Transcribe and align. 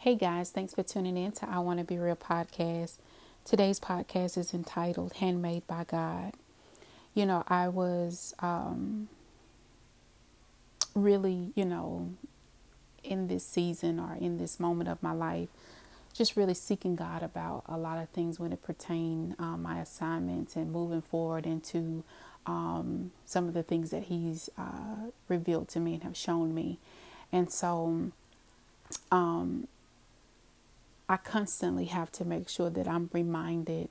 Hey 0.00 0.14
guys, 0.14 0.48
thanks 0.48 0.72
for 0.72 0.82
tuning 0.82 1.18
in 1.18 1.32
to 1.32 1.46
I 1.46 1.58
Want 1.58 1.78
to 1.78 1.84
Be 1.84 1.98
Real 1.98 2.16
podcast. 2.16 2.94
Today's 3.44 3.78
podcast 3.78 4.38
is 4.38 4.54
entitled 4.54 5.12
Handmade 5.12 5.66
by 5.66 5.84
God. 5.84 6.32
You 7.12 7.26
know, 7.26 7.44
I 7.48 7.68
was 7.68 8.34
um, 8.38 9.10
really, 10.94 11.52
you 11.54 11.66
know, 11.66 12.14
in 13.04 13.28
this 13.28 13.44
season 13.44 14.00
or 14.00 14.16
in 14.18 14.38
this 14.38 14.58
moment 14.58 14.88
of 14.88 15.02
my 15.02 15.12
life, 15.12 15.50
just 16.14 16.34
really 16.34 16.54
seeking 16.54 16.96
God 16.96 17.22
about 17.22 17.64
a 17.68 17.76
lot 17.76 17.98
of 17.98 18.08
things 18.08 18.40
when 18.40 18.54
it 18.54 18.62
pertain 18.62 19.36
um, 19.38 19.62
my 19.62 19.80
assignments 19.80 20.56
and 20.56 20.72
moving 20.72 21.02
forward 21.02 21.44
into 21.44 22.04
um, 22.46 23.10
some 23.26 23.48
of 23.48 23.52
the 23.52 23.62
things 23.62 23.90
that 23.90 24.04
He's 24.04 24.48
uh, 24.56 25.10
revealed 25.28 25.68
to 25.68 25.78
me 25.78 25.92
and 25.92 26.04
have 26.04 26.16
shown 26.16 26.54
me. 26.54 26.78
And 27.30 27.52
so, 27.52 28.12
um, 29.12 29.68
I 31.10 31.16
constantly 31.16 31.86
have 31.86 32.12
to 32.12 32.24
make 32.24 32.48
sure 32.48 32.70
that 32.70 32.86
I'm 32.86 33.10
reminded 33.12 33.88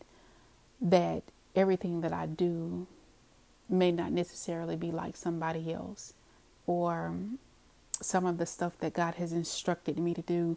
that 0.80 1.24
everything 1.54 2.00
that 2.00 2.14
I 2.14 2.26
do 2.26 2.88
may 3.68 3.92
not 3.92 4.14
necessarily 4.14 4.78
be 4.78 4.90
like 4.90 5.18
somebody 5.18 5.74
else 5.74 6.14
or 6.66 7.14
some 8.02 8.26
of 8.26 8.38
the 8.38 8.46
stuff 8.46 8.78
that 8.80 8.94
God 8.94 9.16
has 9.16 9.34
instructed 9.34 10.00
me 10.00 10.14
to 10.14 10.22
do. 10.22 10.56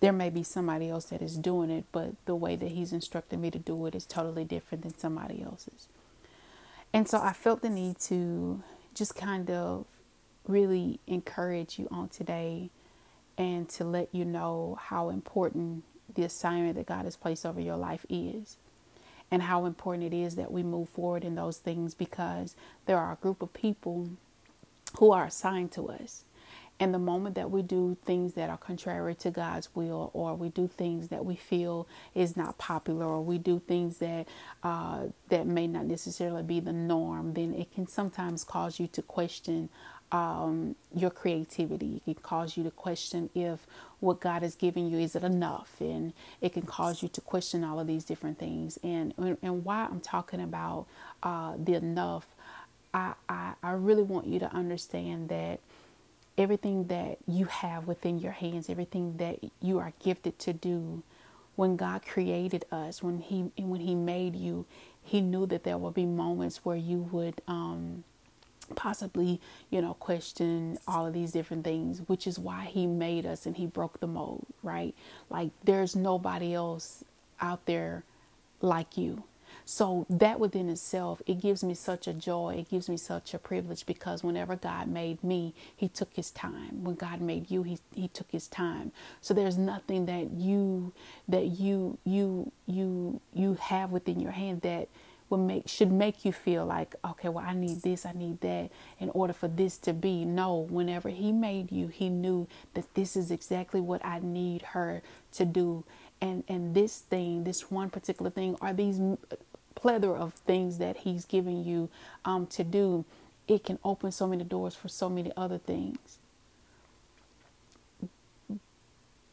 There 0.00 0.12
may 0.12 0.28
be 0.28 0.42
somebody 0.42 0.90
else 0.90 1.06
that 1.06 1.22
is 1.22 1.38
doing 1.38 1.70
it, 1.70 1.86
but 1.90 2.10
the 2.26 2.36
way 2.36 2.54
that 2.56 2.72
He's 2.72 2.92
instructed 2.92 3.38
me 3.38 3.50
to 3.50 3.58
do 3.58 3.86
it 3.86 3.94
is 3.94 4.04
totally 4.04 4.44
different 4.44 4.82
than 4.82 4.98
somebody 4.98 5.42
else's. 5.42 5.88
And 6.92 7.08
so 7.08 7.18
I 7.18 7.32
felt 7.32 7.62
the 7.62 7.70
need 7.70 7.98
to 8.00 8.62
just 8.94 9.16
kind 9.16 9.50
of 9.50 9.86
really 10.46 11.00
encourage 11.06 11.78
you 11.78 11.88
on 11.90 12.10
today 12.10 12.68
and 13.38 13.68
to 13.70 13.84
let 13.84 14.14
you 14.14 14.26
know 14.26 14.78
how 14.80 15.10
important 15.10 15.84
the 16.14 16.24
assignment 16.24 16.76
that 16.76 16.86
God 16.86 17.06
has 17.06 17.16
placed 17.16 17.46
over 17.46 17.60
your 17.60 17.76
life 17.76 18.04
is 18.10 18.58
and 19.30 19.42
how 19.42 19.66
important 19.66 20.12
it 20.12 20.16
is 20.16 20.36
that 20.36 20.52
we 20.52 20.62
move 20.62 20.88
forward 20.90 21.24
in 21.24 21.36
those 21.36 21.58
things 21.58 21.94
because 21.94 22.56
there 22.86 22.98
are 22.98 23.12
a 23.12 23.16
group 23.16 23.42
of 23.42 23.52
people 23.54 24.10
who 24.98 25.12
are 25.12 25.26
assigned 25.26 25.72
to 25.72 25.88
us. 25.88 26.24
And 26.80 26.94
the 26.94 26.98
moment 26.98 27.34
that 27.34 27.50
we 27.50 27.62
do 27.62 27.96
things 28.04 28.34
that 28.34 28.50
are 28.50 28.56
contrary 28.56 29.14
to 29.16 29.30
God's 29.32 29.74
will, 29.74 30.10
or 30.14 30.34
we 30.36 30.48
do 30.48 30.68
things 30.68 31.08
that 31.08 31.24
we 31.24 31.34
feel 31.36 31.88
is 32.14 32.36
not 32.36 32.58
popular, 32.58 33.06
or 33.06 33.20
we 33.20 33.38
do 33.38 33.58
things 33.58 33.98
that 33.98 34.28
uh, 34.62 35.06
that 35.28 35.46
may 35.46 35.66
not 35.66 35.86
necessarily 35.86 36.44
be 36.44 36.60
the 36.60 36.72
norm, 36.72 37.34
then 37.34 37.52
it 37.54 37.72
can 37.74 37.88
sometimes 37.88 38.44
cause 38.44 38.78
you 38.78 38.86
to 38.88 39.02
question 39.02 39.70
um, 40.12 40.76
your 40.94 41.10
creativity. 41.10 41.96
It 41.96 42.04
can 42.04 42.14
cause 42.16 42.56
you 42.56 42.64
to 42.64 42.70
question 42.70 43.30
if 43.34 43.66
what 44.00 44.20
God 44.20 44.42
has 44.42 44.56
given 44.56 44.90
you 44.90 44.98
is 44.98 45.16
it 45.16 45.24
enough, 45.24 45.76
and 45.80 46.12
it 46.40 46.52
can 46.54 46.62
cause 46.62 47.02
you 47.02 47.08
to 47.10 47.20
question 47.20 47.64
all 47.64 47.80
of 47.80 47.86
these 47.86 48.04
different 48.04 48.38
things. 48.38 48.78
And 48.82 49.14
and 49.42 49.64
why 49.64 49.86
I'm 49.90 50.00
talking 50.00 50.40
about 50.40 50.86
uh, 51.22 51.54
the 51.58 51.74
enough, 51.74 52.26
I, 52.94 53.14
I 53.28 53.54
I 53.62 53.72
really 53.72 54.02
want 54.02 54.26
you 54.28 54.38
to 54.40 54.52
understand 54.54 55.28
that 55.30 55.60
everything 56.38 56.86
that 56.88 57.18
you 57.26 57.46
have 57.46 57.86
within 57.88 58.18
your 58.18 58.32
hands, 58.32 58.70
everything 58.70 59.18
that 59.18 59.38
you 59.62 59.78
are 59.78 59.92
gifted 60.02 60.38
to 60.40 60.52
do, 60.52 61.02
when 61.56 61.76
God 61.76 62.06
created 62.06 62.64
us, 62.72 63.02
when 63.02 63.18
He 63.20 63.50
when 63.58 63.80
He 63.80 63.94
made 63.94 64.36
you, 64.36 64.66
He 65.02 65.20
knew 65.20 65.46
that 65.46 65.64
there 65.64 65.78
would 65.78 65.94
be 65.94 66.06
moments 66.06 66.64
where 66.64 66.76
you 66.76 66.98
would. 67.12 67.42
Um, 67.48 68.04
possibly, 68.76 69.40
you 69.70 69.82
know, 69.82 69.94
question 69.94 70.78
all 70.88 71.06
of 71.06 71.14
these 71.14 71.32
different 71.32 71.64
things, 71.64 72.02
which 72.08 72.26
is 72.26 72.38
why 72.38 72.66
he 72.66 72.86
made 72.86 73.26
us 73.26 73.46
and 73.46 73.56
he 73.56 73.66
broke 73.66 74.00
the 74.00 74.08
mold, 74.08 74.46
right? 74.62 74.94
Like 75.30 75.50
there's 75.64 75.96
nobody 75.96 76.54
else 76.54 77.04
out 77.40 77.66
there 77.66 78.04
like 78.62 78.96
you. 78.98 79.24
So 79.64 80.06
that 80.10 80.40
within 80.40 80.68
itself, 80.70 81.22
it 81.26 81.40
gives 81.40 81.64
me 81.64 81.74
such 81.74 82.06
a 82.08 82.14
joy. 82.14 82.56
It 82.60 82.70
gives 82.70 82.88
me 82.88 82.96
such 82.96 83.34
a 83.34 83.38
privilege 83.38 83.86
because 83.86 84.24
whenever 84.24 84.56
God 84.56 84.88
made 84.88 85.24
me, 85.24 85.54
he 85.76 85.88
took 85.88 86.14
his 86.14 86.30
time. 86.30 86.84
When 86.84 86.96
God 86.96 87.20
made 87.20 87.50
you, 87.50 87.64
he 87.64 87.78
he 87.94 88.08
took 88.08 88.30
his 88.32 88.48
time. 88.48 88.92
So 89.22 89.34
there's 89.34 89.58
nothing 89.58 90.06
that 90.06 90.32
you 90.32 90.92
that 91.28 91.46
you 91.46 91.98
you 92.04 92.52
you 92.66 93.20
you 93.34 93.54
have 93.56 93.92
within 93.92 94.20
your 94.20 94.32
hand 94.32 94.62
that 94.62 94.88
will 95.30 95.38
make 95.38 95.68
should 95.68 95.92
make 95.92 96.24
you 96.24 96.32
feel 96.32 96.66
like 96.66 96.94
okay 97.04 97.28
well 97.28 97.44
i 97.46 97.54
need 97.54 97.82
this 97.82 98.06
i 98.06 98.12
need 98.12 98.40
that 98.40 98.70
in 99.00 99.10
order 99.10 99.32
for 99.32 99.48
this 99.48 99.78
to 99.78 99.92
be. 99.92 100.24
No 100.24 100.56
whenever 100.56 101.08
he 101.10 101.32
made 101.32 101.72
you 101.72 101.88
he 101.88 102.08
knew 102.10 102.48
that 102.74 102.94
this 102.94 103.16
is 103.16 103.30
exactly 103.30 103.80
what 103.80 104.04
i 104.04 104.20
need 104.20 104.62
her 104.62 105.02
to 105.32 105.44
do. 105.44 105.84
And 106.20 106.44
and 106.48 106.74
this 106.74 107.00
thing 107.00 107.44
this 107.44 107.70
one 107.70 107.90
particular 107.90 108.30
thing 108.30 108.56
are 108.60 108.72
these 108.74 109.00
plethora 109.74 110.18
of 110.20 110.34
things 110.34 110.78
that 110.78 110.98
he's 110.98 111.24
giving 111.24 111.64
you 111.64 111.88
um, 112.24 112.46
to 112.48 112.64
do. 112.64 113.04
It 113.48 113.64
can 113.64 113.78
open 113.84 114.12
so 114.12 114.26
many 114.26 114.44
doors 114.44 114.74
for 114.74 114.88
so 114.88 115.08
many 115.10 115.32
other 115.36 115.58
things. 115.58 116.18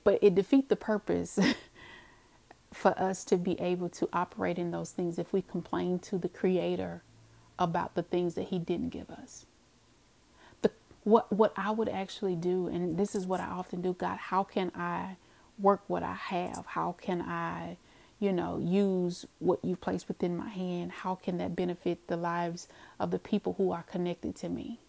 But 0.03 0.19
it 0.23 0.35
defeat 0.35 0.69
the 0.69 0.75
purpose 0.77 1.39
for 2.75 2.99
us 2.99 3.23
to 3.25 3.37
be 3.37 3.59
able 3.61 3.89
to 3.89 4.09
operate 4.13 4.59
in 4.59 4.71
those 4.71 4.91
things 4.91 5.19
if 5.19 5.33
we 5.33 5.41
complain 5.41 5.99
to 5.99 6.17
the 6.19 6.29
creator 6.29 7.03
about 7.59 7.95
the 7.95 8.03
things 8.03 8.35
that 8.35 8.49
he 8.49 8.59
didn't 8.59 8.89
give 8.89 9.09
us. 9.09 9.45
The 10.61 10.71
what 11.05 11.31
what 11.33 11.53
I 11.57 11.71
would 11.71 11.89
actually 11.89 12.35
do 12.35 12.67
and 12.67 12.97
this 12.97 13.15
is 13.15 13.27
what 13.27 13.39
I 13.41 13.47
often 13.47 13.81
do 13.81 13.93
God 13.93 14.17
how 14.17 14.43
can 14.43 14.71
I 14.75 15.17
work 15.59 15.83
what 15.87 16.03
I 16.03 16.15
have? 16.15 16.65
How 16.67 16.93
can 17.01 17.21
I 17.21 17.77
you 18.19 18.33
know 18.33 18.59
use 18.59 19.25
what 19.39 19.63
you've 19.65 19.81
placed 19.81 20.09
within 20.09 20.37
my 20.37 20.49
hand? 20.49 20.91
How 20.91 21.15
can 21.15 21.37
that 21.39 21.55
benefit 21.55 22.07
the 22.07 22.17
lives 22.17 22.67
of 22.99 23.11
the 23.11 23.19
people 23.19 23.55
who 23.57 23.71
are 23.71 23.83
connected 23.83 24.35
to 24.37 24.49
me 24.49 24.79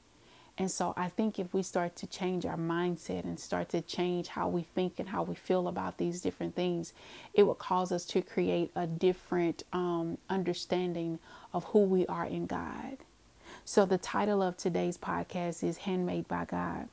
and 0.58 0.70
so 0.70 0.94
I 0.96 1.08
think 1.08 1.38
if 1.38 1.52
we 1.52 1.62
start 1.62 1.96
to 1.96 2.06
change 2.06 2.46
our 2.46 2.56
mindset 2.56 3.24
and 3.24 3.38
start 3.38 3.68
to 3.70 3.82
change 3.82 4.28
how 4.28 4.48
we 4.48 4.62
think 4.62 4.98
and 4.98 5.08
how 5.08 5.22
we 5.22 5.34
feel 5.34 5.68
about 5.68 5.98
these 5.98 6.22
different 6.22 6.54
things, 6.54 6.94
it 7.34 7.42
will 7.42 7.54
cause 7.54 7.92
us 7.92 8.06
to 8.06 8.22
create 8.22 8.70
a 8.74 8.86
different 8.86 9.64
um, 9.72 10.16
understanding 10.30 11.18
of 11.52 11.64
who 11.64 11.80
we 11.80 12.06
are 12.06 12.24
in 12.24 12.46
God. 12.46 12.96
So 13.66 13.84
the 13.84 13.98
title 13.98 14.42
of 14.42 14.56
today's 14.56 14.96
podcast 14.96 15.62
is 15.62 15.78
Handmade 15.78 16.26
by 16.26 16.46
God. 16.46 16.88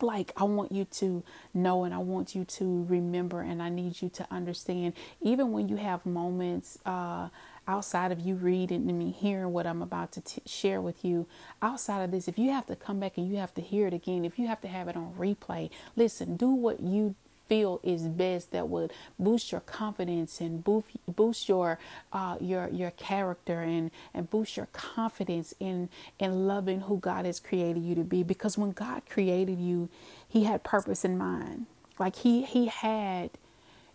Like, 0.00 0.32
I 0.36 0.44
want 0.44 0.72
you 0.72 0.84
to 0.84 1.22
know 1.54 1.84
and 1.84 1.94
I 1.94 1.98
want 1.98 2.34
you 2.34 2.44
to 2.44 2.84
remember, 2.88 3.40
and 3.40 3.62
I 3.62 3.68
need 3.68 4.02
you 4.02 4.08
to 4.10 4.26
understand, 4.32 4.94
even 5.20 5.52
when 5.52 5.68
you 5.68 5.76
have 5.76 6.04
moments, 6.04 6.76
uh, 6.84 7.28
outside 7.66 8.12
of 8.12 8.20
you 8.20 8.34
reading 8.34 8.88
and 8.88 8.98
me 8.98 9.10
hearing 9.10 9.52
what 9.52 9.66
I'm 9.66 9.82
about 9.82 10.12
to 10.12 10.20
t- 10.20 10.42
share 10.46 10.80
with 10.80 11.04
you, 11.04 11.26
outside 11.60 12.02
of 12.02 12.10
this, 12.10 12.28
if 12.28 12.38
you 12.38 12.50
have 12.50 12.66
to 12.66 12.76
come 12.76 13.00
back 13.00 13.16
and 13.16 13.28
you 13.28 13.36
have 13.36 13.54
to 13.54 13.60
hear 13.60 13.86
it 13.86 13.94
again, 13.94 14.24
if 14.24 14.38
you 14.38 14.46
have 14.46 14.60
to 14.62 14.68
have 14.68 14.88
it 14.88 14.96
on 14.96 15.14
replay, 15.18 15.70
listen, 15.96 16.36
do 16.36 16.50
what 16.50 16.80
you 16.80 17.14
feel 17.48 17.80
is 17.82 18.02
best 18.08 18.52
that 18.52 18.68
would 18.68 18.92
boost 19.18 19.52
your 19.52 19.60
confidence 19.62 20.40
and 20.40 20.64
boost 20.64 20.88
boost 21.06 21.48
your 21.48 21.78
uh, 22.12 22.36
your 22.40 22.68
your 22.68 22.90
character 22.92 23.60
and 23.60 23.90
and 24.14 24.30
boost 24.30 24.56
your 24.56 24.68
confidence 24.72 25.52
in 25.60 25.88
in 26.18 26.46
loving 26.46 26.82
who 26.82 26.98
God 26.98 27.26
has 27.26 27.40
created 27.40 27.82
you 27.82 27.94
to 27.96 28.04
be. 28.04 28.22
Because 28.22 28.56
when 28.56 28.72
God 28.72 29.02
created 29.08 29.58
you 29.58 29.88
he 30.28 30.44
had 30.44 30.62
purpose 30.64 31.04
in 31.04 31.18
mind. 31.18 31.66
Like 31.98 32.16
he 32.16 32.42
he 32.44 32.66
had 32.66 33.30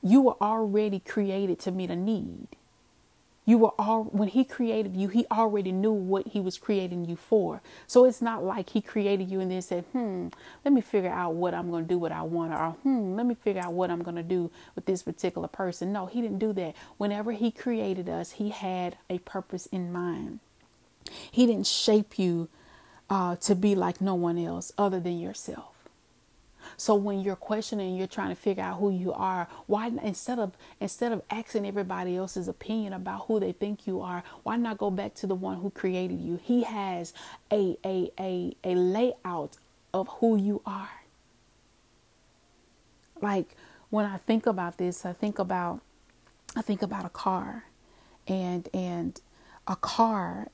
you 0.03 0.21
were 0.21 0.37
already 0.41 0.99
created 0.99 1.59
to 1.59 1.71
meet 1.71 1.89
a 1.89 1.95
need 1.95 2.47
you 3.47 3.57
were 3.59 3.73
all 3.79 4.05
when 4.05 4.29
he 4.29 4.45
created 4.45 4.97
you, 4.97 5.09
he 5.09 5.27
already 5.31 5.73
knew 5.73 5.93
what 5.93 6.29
he 6.29 6.41
was 6.41 6.59
creating 6.59 7.07
you 7.07 7.17
for. 7.17 7.61
So 7.87 8.05
it's 8.05 8.21
not 8.21 8.45
like 8.45 8.71
he 8.71 8.81
created 8.81 9.31
you 9.31 9.41
and 9.41 9.51
then 9.51 9.63
said, 9.63 9.85
"Hmm, 9.93 10.29
let 10.65 10.73
me 10.75 10.81
figure 10.81 11.11
out 11.11 11.35
what 11.35 11.55
I'm 11.55 11.71
going 11.71 11.85
to 11.85 11.89
do 11.89 11.99
what 11.99 12.13
I 12.13 12.23
want," 12.23 12.53
or 12.53 12.71
"Hmm, 12.83 13.15
let 13.15 13.25
me 13.27 13.35
figure 13.35 13.63
out 13.63 13.73
what 13.73 13.91
I'm 13.91 14.03
going 14.03 14.17
to 14.17 14.23
do 14.23 14.51
with 14.75 14.85
this 14.87 15.03
particular 15.03 15.49
person." 15.49 15.93
No, 15.93 16.07
he 16.07 16.21
didn't 16.21 16.39
do 16.39 16.53
that. 16.55 16.75
Whenever 16.99 17.33
he 17.33 17.51
created 17.51 18.09
us, 18.09 18.33
he 18.33 18.51
had 18.51 18.97
a 19.09 19.19
purpose 19.19 19.67
in 19.67 19.93
mind. 19.93 20.41
He 21.31 21.47
didn't 21.47 21.67
shape 21.67 22.19
you 22.19 22.49
uh, 23.09 23.37
to 23.37 23.55
be 23.55 23.75
like 23.75 24.01
no 24.01 24.15
one 24.15 24.39
else 24.39 24.73
other 24.77 24.99
than 24.99 25.19
yourself. 25.19 25.76
So 26.75 26.95
when 26.95 27.21
you're 27.21 27.35
questioning, 27.35 27.95
you're 27.95 28.07
trying 28.07 28.29
to 28.29 28.35
figure 28.35 28.63
out 28.63 28.79
who 28.79 28.89
you 28.91 29.13
are. 29.13 29.47
Why 29.67 29.87
instead 30.03 30.39
of 30.39 30.53
instead 30.79 31.11
of 31.11 31.21
asking 31.29 31.65
everybody 31.65 32.17
else's 32.17 32.47
opinion 32.47 32.93
about 32.93 33.25
who 33.27 33.39
they 33.39 33.51
think 33.51 33.87
you 33.87 34.01
are, 34.01 34.23
why 34.43 34.57
not 34.57 34.77
go 34.77 34.91
back 34.91 35.13
to 35.15 35.27
the 35.27 35.35
one 35.35 35.57
who 35.59 35.69
created 35.69 36.19
you? 36.19 36.39
He 36.43 36.63
has 36.63 37.13
a 37.51 37.77
a 37.85 38.11
a 38.19 38.55
a 38.63 38.75
layout 38.75 39.57
of 39.93 40.07
who 40.19 40.37
you 40.37 40.61
are. 40.65 41.03
Like 43.21 43.55
when 43.89 44.05
I 44.05 44.17
think 44.17 44.45
about 44.45 44.77
this, 44.77 45.05
I 45.05 45.13
think 45.13 45.39
about 45.39 45.81
I 46.55 46.61
think 46.61 46.81
about 46.81 47.05
a 47.05 47.09
car 47.09 47.65
and 48.27 48.67
and 48.73 49.19
a 49.67 49.75
car 49.75 50.47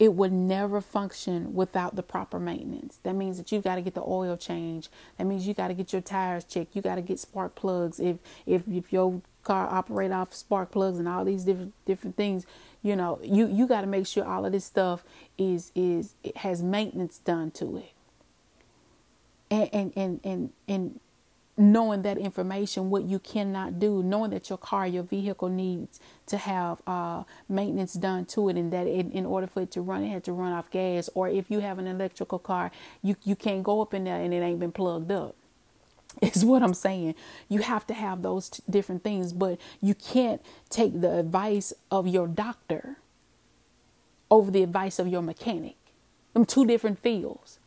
it 0.00 0.14
would 0.14 0.32
never 0.32 0.80
function 0.80 1.54
without 1.54 1.94
the 1.94 2.02
proper 2.02 2.40
maintenance. 2.40 2.98
That 3.02 3.14
means 3.14 3.36
that 3.36 3.52
you've 3.52 3.62
got 3.62 3.74
to 3.74 3.82
get 3.82 3.92
the 3.94 4.02
oil 4.02 4.34
change. 4.38 4.88
That 5.18 5.26
means 5.26 5.46
you 5.46 5.52
got 5.52 5.68
to 5.68 5.74
get 5.74 5.92
your 5.92 6.00
tires 6.00 6.42
checked. 6.42 6.74
You 6.74 6.80
got 6.80 6.94
to 6.94 7.02
get 7.02 7.20
spark 7.20 7.54
plugs. 7.54 8.00
If 8.00 8.16
if 8.46 8.66
if 8.66 8.94
your 8.94 9.20
car 9.44 9.68
operate 9.70 10.10
off 10.10 10.32
spark 10.34 10.70
plugs 10.70 10.98
and 10.98 11.06
all 11.06 11.26
these 11.26 11.44
different 11.44 11.74
different 11.84 12.16
things, 12.16 12.46
you 12.82 12.96
know, 12.96 13.20
you 13.22 13.46
you 13.46 13.66
got 13.66 13.82
to 13.82 13.86
make 13.86 14.06
sure 14.06 14.24
all 14.24 14.46
of 14.46 14.52
this 14.52 14.64
stuff 14.64 15.04
is 15.36 15.70
is 15.74 16.14
it 16.24 16.38
has 16.38 16.62
maintenance 16.62 17.18
done 17.18 17.50
to 17.52 17.76
it. 17.76 17.92
And 19.50 19.68
and 19.74 19.92
and 19.94 20.20
and 20.24 20.50
and 20.66 21.00
knowing 21.60 22.02
that 22.02 22.18
information, 22.18 22.90
what 22.90 23.04
you 23.04 23.20
cannot 23.20 23.78
do, 23.80 24.02
knowing 24.02 24.32
that 24.32 24.50
your 24.50 24.58
car, 24.58 24.86
your 24.88 25.04
vehicle 25.04 25.50
needs 25.50 26.00
to 26.26 26.38
have 26.38 26.82
uh, 26.88 27.24
maintenance 27.48 27.94
done 27.94 28.26
to 28.26 28.48
it, 28.50 28.56
and 28.56 28.72
that 28.72 28.88
it, 28.88 29.12
in 29.12 29.26
order 29.26 29.46
for 29.46 29.62
it 29.62 29.72
to 29.72 29.82
run, 29.82 30.04
it 30.04 30.10
had 30.10 30.24
to 30.24 30.32
run 30.32 30.52
off 30.52 30.70
gas. 30.72 31.10
Or 31.14 31.28
if 31.28 31.50
you 31.52 31.60
have 31.60 31.78
an 31.78 31.88
electrical 31.88 32.40
car, 32.40 32.72
you 33.02 33.16
you 33.24 33.36
can't 33.36 33.62
go 33.64 33.82
up 33.82 33.94
in 33.94 34.04
there 34.04 34.20
and 34.20 34.34
it 34.34 34.38
ain't 34.38 34.60
been 34.60 34.72
plugged 34.72 35.12
up. 35.12 35.36
Is 36.22 36.44
what 36.44 36.62
I'm 36.62 36.74
saying. 36.74 37.14
You 37.48 37.62
have 37.62 37.86
to 37.88 37.94
have 37.94 38.22
those 38.22 38.50
t- 38.50 38.62
different 38.70 39.04
things, 39.04 39.32
but 39.32 39.60
you 39.82 39.94
can't 39.94 40.42
take 40.70 41.00
the 41.00 41.18
advice 41.18 41.72
of 41.90 42.08
your 42.08 42.28
doctor 42.28 42.98
over 44.30 44.50
the 44.50 44.62
advice 44.62 44.98
of 44.98 45.08
your 45.08 45.22
mechanic. 45.22 45.76
Them 46.34 46.46
two 46.46 46.66
different 46.66 46.98
fields. 47.00 47.58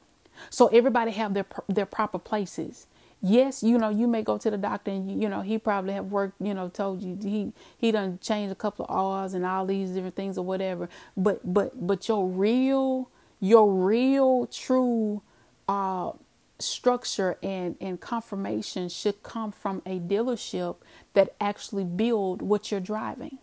So 0.49 0.67
everybody 0.67 1.11
have 1.11 1.33
their 1.33 1.45
their 1.69 1.85
proper 1.87 2.19
places 2.19 2.87
yes, 3.23 3.63
you 3.63 3.79
know, 3.79 3.89
you 3.89 4.07
may 4.07 4.23
go 4.23 4.37
to 4.39 4.51
the 4.51 4.57
doctor 4.57 4.91
and 4.91 5.09
you, 5.09 5.29
know 5.29 5.41
he 5.41 5.59
probably 5.59 5.95
have 5.95 6.07
worked, 6.07 6.41
you 6.41 6.53
know, 6.55 6.69
told 6.69 7.03
you 7.03 7.17
he 7.23 7.53
he 7.77 7.91
done 7.93 8.19
changed 8.21 8.53
a 8.53 8.55
couple 8.55 8.85
of 8.89 8.95
R's 8.95 9.35
and 9.35 9.45
all 9.45 9.65
these 9.67 9.91
different 9.91 10.15
things 10.17 10.37
or 10.37 10.45
whatever. 10.45 10.89
But 11.17 11.41
but 11.53 11.87
but 11.87 12.07
your 12.09 12.27
real 12.27 13.11
your 13.41 13.71
real 13.73 14.47
true 14.47 15.23
uh 15.69 16.13
structure 16.59 17.37
and 17.43 17.77
and 17.81 18.01
confirmation 18.01 18.89
should 18.89 19.23
come 19.23 19.51
from 19.53 19.81
a 19.87 19.99
dealership 19.99 20.77
that 21.15 21.35
actually 21.41 21.85
build 21.85 22.43
what 22.43 22.71
you're 22.71 22.81
driving. 22.81 23.39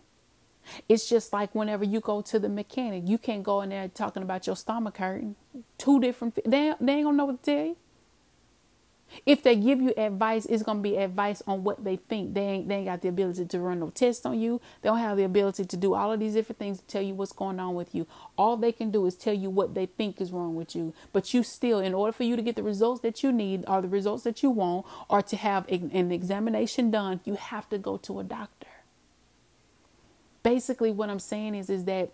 It's 0.89 1.09
just 1.09 1.33
like 1.33 1.55
whenever 1.55 1.85
you 1.85 2.01
go 2.01 2.21
to 2.23 2.39
the 2.39 2.49
mechanic, 2.49 3.03
you 3.07 3.17
can't 3.19 3.43
go 3.43 3.61
in 3.61 3.69
there 3.69 3.89
talking 3.89 4.23
about 4.23 4.47
your 4.47 4.55
stomach 4.57 4.97
hurting. 4.97 5.35
Two 5.77 5.99
different, 6.01 6.35
they, 6.45 6.73
they 6.81 6.93
ain't 6.93 7.05
gonna 7.05 7.17
know 7.17 7.25
what 7.25 7.43
to 7.43 7.51
tell 7.55 7.65
you. 7.67 7.77
If 9.25 9.43
they 9.43 9.55
give 9.55 9.81
you 9.81 9.93
advice, 9.97 10.45
it's 10.45 10.63
gonna 10.63 10.79
be 10.81 10.97
advice 10.97 11.41
on 11.47 11.63
what 11.63 11.83
they 11.83 11.95
think. 11.95 12.33
They 12.33 12.41
ain't 12.41 12.67
they 12.69 12.77
ain't 12.77 12.85
got 12.85 13.01
the 13.01 13.09
ability 13.09 13.45
to 13.45 13.59
run 13.59 13.79
no 13.79 13.89
tests 13.89 14.25
on 14.25 14.39
you. 14.39 14.61
They 14.81 14.89
don't 14.89 14.99
have 14.99 15.17
the 15.17 15.23
ability 15.23 15.65
to 15.65 15.77
do 15.77 15.93
all 15.93 16.11
of 16.11 16.19
these 16.19 16.33
different 16.33 16.59
things 16.59 16.79
to 16.79 16.87
tell 16.87 17.01
you 17.01 17.13
what's 17.13 17.33
going 17.33 17.59
on 17.59 17.75
with 17.75 17.93
you. 17.93 18.07
All 18.37 18.57
they 18.57 18.71
can 18.71 18.91
do 18.91 19.05
is 19.05 19.15
tell 19.15 19.33
you 19.33 19.49
what 19.49 19.75
they 19.75 19.85
think 19.85 20.21
is 20.21 20.31
wrong 20.31 20.55
with 20.55 20.75
you. 20.75 20.93
But 21.13 21.33
you 21.33 21.43
still, 21.43 21.79
in 21.79 21.93
order 21.93 22.11
for 22.11 22.23
you 22.23 22.35
to 22.35 22.41
get 22.41 22.55
the 22.55 22.63
results 22.63 23.01
that 23.01 23.23
you 23.23 23.31
need 23.31 23.65
or 23.67 23.81
the 23.81 23.87
results 23.87 24.23
that 24.23 24.43
you 24.43 24.49
want, 24.49 24.85
or 25.09 25.21
to 25.21 25.35
have 25.37 25.67
an 25.69 26.11
examination 26.11 26.91
done, 26.91 27.19
you 27.25 27.35
have 27.35 27.69
to 27.69 27.77
go 27.77 27.97
to 27.97 28.19
a 28.19 28.23
doctor. 28.23 28.67
Basically, 30.43 30.91
what 30.91 31.09
I'm 31.09 31.19
saying 31.19 31.55
is 31.55 31.69
is 31.69 31.85
that 31.85 32.11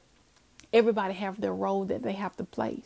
everybody 0.74 1.14
have 1.14 1.42
their 1.42 1.54
role 1.54 1.86
that 1.86 2.04
they 2.04 2.14
have 2.14 2.36
to 2.38 2.44
play. 2.44 2.84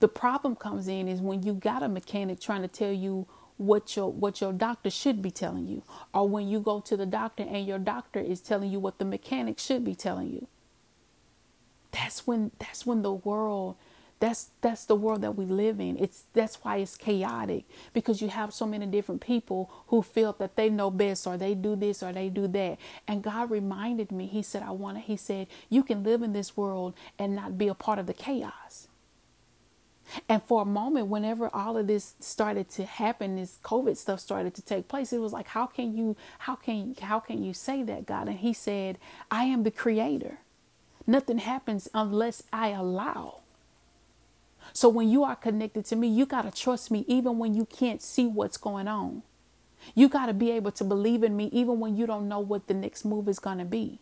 The 0.00 0.08
problem 0.08 0.56
comes 0.56 0.88
in 0.88 1.08
is 1.08 1.20
when 1.20 1.42
you 1.42 1.54
got 1.54 1.82
a 1.82 1.88
mechanic 1.88 2.40
trying 2.40 2.62
to 2.62 2.68
tell 2.68 2.92
you 2.92 3.26
what 3.56 3.96
your 3.96 4.12
what 4.12 4.40
your 4.40 4.52
doctor 4.52 4.90
should 4.90 5.22
be 5.22 5.30
telling 5.30 5.66
you 5.68 5.82
or 6.14 6.28
when 6.28 6.48
you 6.48 6.60
go 6.60 6.80
to 6.80 6.96
the 6.96 7.06
doctor 7.06 7.44
and 7.44 7.66
your 7.66 7.78
doctor 7.78 8.20
is 8.20 8.40
telling 8.40 8.70
you 8.70 8.80
what 8.80 8.98
the 8.98 9.04
mechanic 9.04 9.58
should 9.58 9.84
be 9.84 9.94
telling 9.94 10.30
you. 10.32 10.46
That's 11.92 12.26
when 12.26 12.52
that's 12.58 12.86
when 12.86 13.02
the 13.02 13.12
world 13.12 13.76
that's 14.20 14.50
that's 14.62 14.84
the 14.86 14.96
world 14.96 15.22
that 15.22 15.36
we 15.36 15.46
live 15.46 15.80
in. 15.80 15.98
It's 15.98 16.24
that's 16.34 16.56
why 16.64 16.78
it's 16.78 16.96
chaotic 16.96 17.64
because 17.94 18.22
you 18.22 18.28
have 18.28 18.54
so 18.54 18.66
many 18.66 18.86
different 18.86 19.20
people 19.22 19.70
who 19.88 20.02
feel 20.02 20.34
that 20.40 20.56
they 20.56 20.70
know 20.70 20.90
best 20.90 21.26
or 21.26 21.36
they 21.36 21.54
do 21.54 21.76
this 21.76 22.02
or 22.02 22.12
they 22.12 22.28
do 22.30 22.48
that. 22.48 22.78
And 23.08 23.22
God 23.22 23.50
reminded 23.50 24.12
me, 24.12 24.26
He 24.26 24.42
said, 24.42 24.62
I 24.62 24.72
want 24.72 24.98
to, 24.98 25.02
He 25.02 25.16
said, 25.16 25.48
you 25.70 25.84
can 25.84 26.04
live 26.04 26.22
in 26.22 26.32
this 26.34 26.56
world 26.56 26.94
and 27.18 27.36
not 27.36 27.58
be 27.58 27.68
a 27.68 27.74
part 27.74 28.00
of 28.00 28.06
the 28.06 28.14
chaos. 28.14 28.87
And 30.28 30.42
for 30.42 30.62
a 30.62 30.64
moment, 30.64 31.08
whenever 31.08 31.54
all 31.54 31.76
of 31.76 31.86
this 31.86 32.14
started 32.20 32.68
to 32.70 32.84
happen, 32.84 33.36
this 33.36 33.58
COVID 33.62 33.96
stuff 33.96 34.20
started 34.20 34.54
to 34.54 34.62
take 34.62 34.88
place, 34.88 35.12
it 35.12 35.18
was 35.18 35.32
like, 35.32 35.48
how 35.48 35.66
can 35.66 35.96
you, 35.96 36.16
how 36.40 36.54
can, 36.54 36.94
how 37.00 37.20
can 37.20 37.42
you 37.42 37.52
say 37.52 37.82
that, 37.82 38.06
God? 38.06 38.28
And 38.28 38.38
He 38.38 38.52
said, 38.52 38.98
I 39.30 39.44
am 39.44 39.64
the 39.64 39.70
creator. 39.70 40.38
Nothing 41.06 41.38
happens 41.38 41.88
unless 41.94 42.42
I 42.52 42.68
allow. 42.68 43.40
So 44.72 44.88
when 44.88 45.08
you 45.08 45.24
are 45.24 45.36
connected 45.36 45.84
to 45.86 45.96
me, 45.96 46.08
you 46.08 46.26
got 46.26 46.42
to 46.42 46.50
trust 46.50 46.90
me 46.90 47.04
even 47.08 47.38
when 47.38 47.54
you 47.54 47.64
can't 47.64 48.02
see 48.02 48.26
what's 48.26 48.56
going 48.56 48.88
on. 48.88 49.22
You 49.94 50.08
got 50.08 50.26
to 50.26 50.34
be 50.34 50.50
able 50.50 50.72
to 50.72 50.84
believe 50.84 51.22
in 51.22 51.36
me 51.36 51.48
even 51.52 51.80
when 51.80 51.96
you 51.96 52.06
don't 52.06 52.28
know 52.28 52.40
what 52.40 52.66
the 52.66 52.74
next 52.74 53.04
move 53.04 53.28
is 53.28 53.38
going 53.38 53.58
to 53.58 53.64
be. 53.64 54.00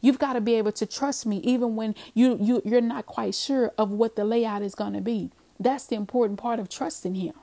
You've 0.00 0.18
got 0.18 0.34
to 0.34 0.40
be 0.40 0.54
able 0.54 0.72
to 0.72 0.86
trust 0.86 1.26
me 1.26 1.38
even 1.38 1.76
when 1.76 1.94
you, 2.14 2.38
you 2.40 2.62
you're 2.64 2.80
not 2.80 3.06
quite 3.06 3.34
sure 3.34 3.72
of 3.78 3.90
what 3.90 4.16
the 4.16 4.24
layout 4.24 4.62
is 4.62 4.74
going 4.74 4.92
to 4.94 5.00
be. 5.00 5.30
That's 5.58 5.86
the 5.86 5.96
important 5.96 6.38
part 6.38 6.58
of 6.58 6.68
trusting 6.68 7.14
him. 7.14 7.34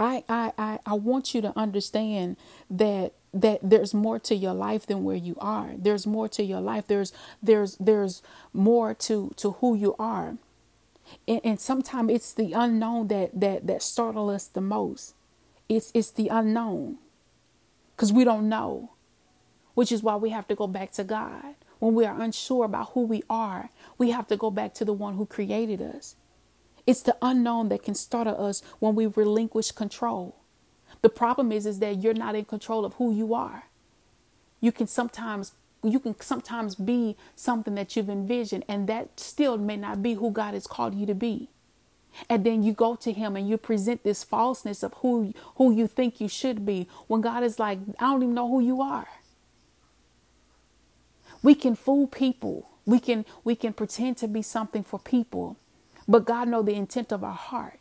I, 0.00 0.24
I 0.28 0.52
I 0.58 0.78
I 0.86 0.94
want 0.94 1.34
you 1.34 1.42
to 1.42 1.52
understand 1.56 2.36
that 2.70 3.12
that 3.34 3.60
there's 3.62 3.94
more 3.94 4.18
to 4.20 4.34
your 4.34 4.54
life 4.54 4.86
than 4.86 5.04
where 5.04 5.16
you 5.16 5.36
are. 5.40 5.72
There's 5.76 6.06
more 6.06 6.28
to 6.30 6.42
your 6.42 6.60
life. 6.60 6.86
There's 6.86 7.12
there's 7.42 7.76
there's 7.76 8.22
more 8.52 8.94
to 8.94 9.32
to 9.36 9.52
who 9.52 9.74
you 9.74 9.94
are. 9.98 10.36
And, 11.28 11.40
and 11.44 11.60
sometimes 11.60 12.10
it's 12.10 12.32
the 12.32 12.52
unknown 12.52 13.08
that 13.08 13.38
that 13.38 13.66
that 13.66 13.82
startle 13.82 14.30
us 14.30 14.46
the 14.46 14.60
most. 14.62 15.14
It's 15.68 15.92
it's 15.94 16.10
the 16.10 16.28
unknown. 16.28 16.98
Cuz 17.96 18.12
we 18.12 18.24
don't 18.24 18.48
know 18.48 18.90
which 19.80 19.90
is 19.90 20.02
why 20.02 20.14
we 20.14 20.28
have 20.28 20.46
to 20.46 20.54
go 20.54 20.66
back 20.66 20.92
to 20.92 21.02
God. 21.02 21.54
When 21.78 21.94
we 21.94 22.04
are 22.04 22.20
unsure 22.20 22.66
about 22.66 22.90
who 22.90 23.00
we 23.00 23.22
are, 23.30 23.70
we 23.96 24.10
have 24.10 24.28
to 24.28 24.36
go 24.36 24.50
back 24.50 24.74
to 24.74 24.84
the 24.84 24.92
one 24.92 25.14
who 25.14 25.24
created 25.24 25.80
us. 25.80 26.16
It's 26.86 27.00
the 27.00 27.16
unknown 27.22 27.70
that 27.70 27.82
can 27.82 27.94
startle 27.94 28.44
us 28.44 28.62
when 28.78 28.94
we 28.94 29.06
relinquish 29.06 29.72
control. 29.72 30.36
The 31.00 31.08
problem 31.08 31.50
is, 31.50 31.64
is 31.64 31.78
that 31.78 32.02
you're 32.02 32.12
not 32.12 32.34
in 32.34 32.44
control 32.44 32.84
of 32.84 32.92
who 32.96 33.14
you 33.14 33.32
are. 33.32 33.70
You 34.60 34.70
can 34.70 34.86
sometimes 34.86 35.52
you 35.82 35.98
can 35.98 36.20
sometimes 36.20 36.74
be 36.74 37.16
something 37.34 37.74
that 37.76 37.96
you've 37.96 38.10
envisioned, 38.10 38.66
and 38.68 38.86
that 38.86 39.18
still 39.18 39.56
may 39.56 39.78
not 39.78 40.02
be 40.02 40.12
who 40.12 40.30
God 40.30 40.52
has 40.52 40.66
called 40.66 40.94
you 40.94 41.06
to 41.06 41.14
be. 41.14 41.48
And 42.28 42.44
then 42.44 42.62
you 42.62 42.74
go 42.74 42.96
to 42.96 43.12
him 43.12 43.34
and 43.34 43.48
you 43.48 43.56
present 43.56 44.04
this 44.04 44.24
falseness 44.24 44.82
of 44.82 44.92
who 44.96 45.32
who 45.56 45.72
you 45.72 45.86
think 45.86 46.20
you 46.20 46.28
should 46.28 46.66
be 46.66 46.86
when 47.06 47.22
God 47.22 47.42
is 47.42 47.58
like, 47.58 47.78
I 47.98 48.10
don't 48.12 48.22
even 48.24 48.34
know 48.34 48.50
who 48.50 48.60
you 48.60 48.82
are. 48.82 49.08
We 51.42 51.54
can 51.54 51.74
fool 51.74 52.06
people. 52.06 52.70
We 52.86 53.00
can 53.00 53.24
we 53.44 53.56
can 53.56 53.72
pretend 53.72 54.18
to 54.18 54.28
be 54.28 54.42
something 54.42 54.82
for 54.84 54.98
people, 54.98 55.56
but 56.08 56.24
God 56.24 56.48
know 56.48 56.62
the 56.62 56.74
intent 56.74 57.12
of 57.12 57.24
our 57.24 57.34
heart. 57.34 57.78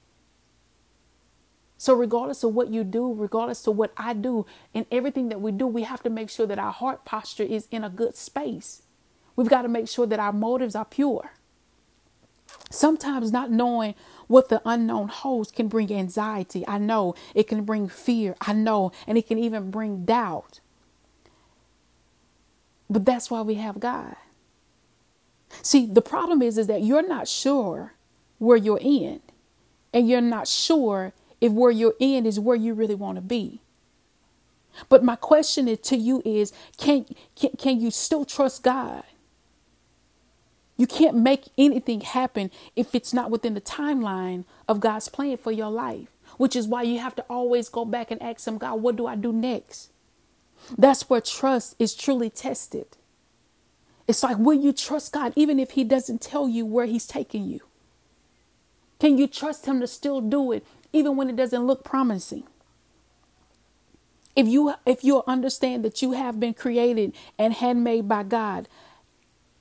So 1.78 1.94
regardless 1.94 2.44
of 2.44 2.54
what 2.54 2.70
you 2.70 2.84
do, 2.84 3.13
regardless 3.13 3.66
of 3.68 3.78
what 3.78 3.94
I 3.98 4.13
do, 4.13 4.46
in 4.74 4.86
everything 4.92 5.30
that 5.30 5.42
we 5.42 5.51
do, 5.51 5.68
we 5.68 5.84
have 5.84 6.04
to 6.04 6.10
make 6.10 6.30
sure 6.30 6.46
that 6.46 6.60
our 6.60 6.74
heart 6.74 7.06
posture 7.06 7.44
is 7.44 7.68
in 7.72 7.84
a 7.86 7.89
good 7.89 8.16
space. 8.18 8.84
We've 9.36 9.50
got 9.50 9.63
to 9.63 9.70
make 9.70 9.88
sure 9.88 10.06
that 10.06 10.20
our 10.20 10.34
motives 10.34 10.75
are 10.75 10.86
pure. 10.86 11.32
Sometimes 12.70 13.32
not 13.32 13.51
knowing 13.51 13.96
what 14.28 14.50
the 14.50 14.62
unknown 14.66 15.08
holds 15.08 15.51
can 15.51 15.70
bring 15.70 15.94
anxiety. 15.94 16.66
I 16.68 16.80
know 16.80 17.16
it 17.34 17.48
can 17.48 17.63
bring 17.63 17.88
fear. 17.88 18.36
I 18.42 18.54
know, 18.54 18.92
and 19.08 19.18
it 19.18 19.28
can 19.28 19.39
even 19.39 19.72
bring 19.72 20.06
doubt. 20.06 20.60
But 22.89 23.05
that's 23.05 23.31
why 23.31 23.41
we 23.41 23.55
have 23.55 23.79
God. 23.79 24.15
See, 25.62 25.86
the 25.86 26.01
problem 26.01 26.41
is, 26.41 26.58
is 26.58 26.67
that 26.67 26.84
you're 26.84 27.08
not 27.08 27.27
sure 27.27 27.93
where 28.39 28.58
you're 28.58 28.79
in, 28.81 29.22
and 29.93 30.10
you're 30.10 30.22
not 30.22 30.48
sure 30.48 31.13
if 31.41 31.51
where 31.51 31.72
you're 31.72 31.96
in 32.00 32.25
is 32.25 32.39
where 32.39 32.55
you 32.55 32.74
really 32.74 32.96
want 32.96 33.17
to 33.17 33.22
be. 33.22 33.62
But 34.89 35.03
my 35.03 35.15
question 35.15 35.75
to 35.75 35.98
you 35.98 36.22
is 36.25 36.53
can, 36.77 37.05
can, 37.36 37.51
can 37.58 37.81
you 37.81 37.91
still 37.91 38.25
trust 38.25 38.63
God? 38.63 39.03
You 40.77 40.88
can't 40.88 41.17
make 41.17 41.46
anything 41.58 42.01
happen 42.01 42.51
if 42.75 42.96
it's 42.96 43.13
not 43.13 43.31
within 43.31 43.53
the 43.53 43.62
timeline 43.62 44.46
of 44.67 44.79
God's 44.79 45.10
plan 45.10 45.38
for 45.38 45.51
your 45.51 45.69
life, 45.69 46.08
which 46.38 46.55
is 46.55 46.67
why 46.67 46.84
you 46.84 47.00
have 47.00 47.15
to 47.17 47.25
always 47.29 47.69
go 47.69 47.86
back 47.86 48.12
and 48.12 48.22
ask 48.22 48.48
Him, 48.48 48.58
God, 48.58 48.81
what 48.81 48.96
do 48.96 49.08
I 49.08 49.15
do 49.15 49.34
next? 49.34 49.89
That's 50.78 51.10
where 51.10 51.22
trust 51.22 51.75
is 51.80 51.96
truly 51.96 52.30
tested. 52.30 52.88
It's 54.08 54.24
like, 54.24 54.38
will 54.38 54.60
you 54.60 54.74
trust 54.74 55.13
God 55.13 55.34
even 55.36 55.60
if 55.60 55.72
He 55.72 55.84
doesn't 55.84 56.22
tell 56.22 56.50
you 56.50 56.66
where 56.66 56.88
He's 56.88 57.08
taking 57.08 57.46
you? 57.46 57.62
Can 59.00 59.18
you 59.18 59.28
trust 59.28 59.66
Him 59.68 59.80
to 59.82 59.88
still 59.88 60.22
do 60.22 60.51
it 60.51 60.66
even 60.94 61.16
when 61.18 61.30
it 61.30 61.36
doesn't 61.38 61.68
look 61.68 61.84
promising? 61.84 62.44
If 64.36 64.48
you 64.48 64.74
if 64.86 65.04
you 65.04 65.24
understand 65.28 65.86
that 65.86 66.01
you 66.01 66.13
have 66.13 66.39
been 66.39 66.56
created 66.56 67.13
and 67.38 67.54
handmade 67.54 68.08
by 68.08 68.24
God, 68.24 68.68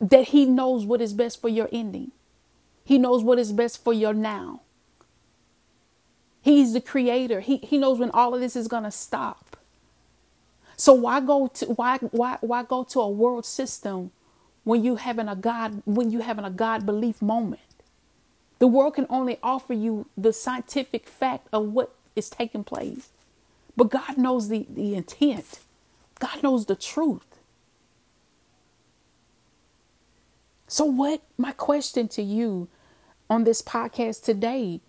that 0.01 0.29
He 0.29 0.47
knows 0.47 0.87
what 0.87 1.03
is 1.03 1.15
best 1.15 1.41
for 1.41 1.49
your 1.49 1.69
ending. 1.73 2.13
He 2.85 2.99
knows 2.99 3.25
what 3.25 3.39
is 3.39 3.53
best 3.53 3.85
for 3.85 3.93
your 3.93 4.15
now. 4.15 4.63
He's 6.43 6.75
the 6.75 6.83
creator. 6.83 7.41
He, 7.41 7.59
he 7.59 7.79
knows 7.79 8.01
when 8.01 8.11
all 8.13 8.35
of 8.35 8.41
this 8.41 8.57
is 8.57 8.69
going 8.69 8.85
to 8.85 8.93
stop. 8.93 9.58
So 10.79 10.95
why 10.95 11.21
go 11.21 11.49
to 11.49 11.67
why 11.67 11.99
why 12.13 12.39
why 12.43 12.65
go 12.65 12.85
to 12.85 13.01
a 13.01 13.11
world 13.11 13.47
system 13.47 14.13
when 14.65 14.85
you 14.85 14.97
having 14.97 15.29
a 15.29 15.37
God 15.37 15.83
when 15.87 16.11
you 16.13 16.21
having 16.23 16.47
a 16.47 16.51
God 16.51 16.87
belief 16.87 17.23
moment? 17.23 17.63
The 18.61 18.69
world 18.69 18.95
can 18.95 19.07
only 19.11 19.39
offer 19.43 19.75
you 19.75 20.07
the 20.17 20.33
scientific 20.33 21.09
fact 21.09 21.49
of 21.53 21.67
what 21.73 21.95
is 22.17 22.31
taking 22.31 22.65
place. 22.65 23.11
But 23.77 23.91
God 23.91 24.19
knows 24.19 24.49
the, 24.49 24.67
the 24.71 24.95
intent. 24.95 25.61
God 26.21 26.43
knows 26.43 26.67
the 26.67 26.77
truth. 26.77 27.27
So, 30.69 30.85
what 30.85 31.23
my 31.39 31.53
question 31.53 32.09
to 32.09 32.23
you 32.23 32.69
on 33.31 33.45
this 33.45 33.63
podcast 33.63 34.25
today? 34.25 34.81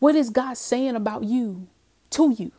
What 0.00 0.16
is 0.16 0.30
God 0.30 0.56
saying 0.58 0.96
about 0.96 1.24
you 1.24 1.68
to 2.10 2.32
you? 2.32 2.52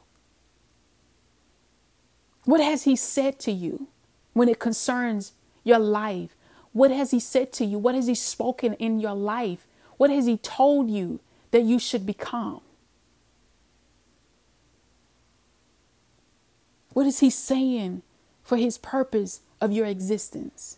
What 2.46 2.62
has 2.62 2.84
He 2.84 2.96
said 2.96 3.40
to 3.42 3.52
you 3.52 3.88
when 4.34 4.50
it 4.50 4.60
concerns 4.60 5.34
your 5.64 5.80
life? 5.80 6.36
What 6.72 6.92
has 6.92 7.12
He 7.12 7.20
said 7.20 7.54
to 7.54 7.66
you? 7.66 7.78
What 7.80 7.96
has 7.96 8.08
He 8.08 8.16
spoken 8.16 8.74
in 8.76 9.00
your 9.00 9.14
life? 9.14 9.66
What 9.98 10.10
has 10.10 10.26
He 10.26 10.38
told 10.38 10.90
you 10.90 11.20
that 11.52 11.64
you 11.64 11.80
should 11.80 12.06
become? 12.06 12.62
What 16.94 17.06
is 17.06 17.20
He 17.20 17.30
saying 17.30 18.02
for 18.44 18.58
His 18.58 18.78
purpose 18.78 19.42
of 19.62 19.72
your 19.72 19.86
existence? 19.86 20.78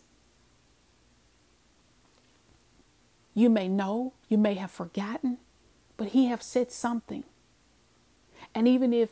You 3.36 3.50
may 3.50 3.68
know, 3.68 4.14
you 4.30 4.38
may 4.38 4.54
have 4.54 4.70
forgotten, 4.70 5.36
but 5.98 6.08
he 6.08 6.24
have 6.24 6.42
said 6.42 6.72
something. 6.72 7.22
And 8.54 8.66
even 8.66 8.94
if 8.94 9.10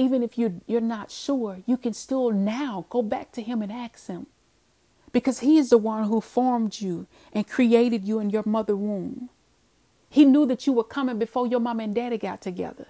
even 0.00 0.22
if 0.22 0.38
you 0.38 0.62
you're 0.66 0.80
not 0.80 1.10
sure, 1.10 1.58
you 1.66 1.76
can 1.76 1.92
still 1.92 2.30
now 2.30 2.86
go 2.88 3.02
back 3.02 3.32
to 3.32 3.42
him 3.42 3.60
and 3.60 3.70
ask 3.70 4.06
him. 4.06 4.26
Because 5.12 5.40
he 5.40 5.58
is 5.58 5.70
the 5.70 5.78
one 5.78 6.04
who 6.04 6.20
formed 6.22 6.80
you 6.80 7.06
and 7.34 7.46
created 7.46 8.04
you 8.08 8.18
in 8.18 8.30
your 8.30 8.44
mother 8.46 8.76
womb. 8.76 9.28
He 10.08 10.24
knew 10.24 10.46
that 10.46 10.66
you 10.66 10.72
were 10.72 10.84
coming 10.84 11.18
before 11.18 11.46
your 11.46 11.60
mom 11.60 11.80
and 11.80 11.94
daddy 11.94 12.16
got 12.16 12.40
together. 12.40 12.86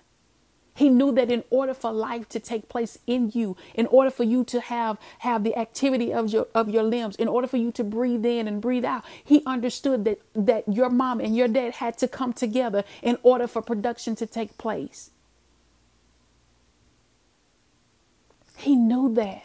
He 0.75 0.89
knew 0.89 1.13
that 1.13 1.33
in 1.33 1.43
order 1.51 1.75
for 1.75 1.91
life 1.93 2.29
to 2.29 2.39
take 2.39 2.69
place 2.69 2.99
in 3.07 3.33
you, 3.35 3.57
in 3.75 3.87
order 3.87 4.11
for 4.11 4.23
you 4.23 4.45
to 4.45 4.61
have 4.61 4.97
have 5.19 5.43
the 5.43 5.57
activity 5.57 6.13
of 6.13 6.33
your 6.33 6.47
of 6.55 6.69
your 6.69 6.85
limbs, 6.85 7.17
in 7.17 7.27
order 7.27 7.49
for 7.49 7.57
you 7.57 7.73
to 7.73 7.83
breathe 7.83 8.25
in 8.25 8.47
and 8.47 8.63
breathe 8.63 8.85
out, 8.85 9.05
he 9.25 9.43
understood 9.47 10.05
that 10.05 10.21
that 10.35 10.69
your 10.73 10.91
mom 10.91 11.19
and 11.19 11.37
your 11.37 11.49
dad 11.49 11.75
had 11.75 11.99
to 11.99 12.07
come 12.07 12.33
together 12.33 12.85
in 13.03 13.19
order 13.25 13.49
for 13.49 13.63
production 13.63 14.15
to 14.15 14.27
take 14.27 14.57
place. 14.59 15.11
He 18.61 18.77
knew 18.77 19.13
that. 19.15 19.45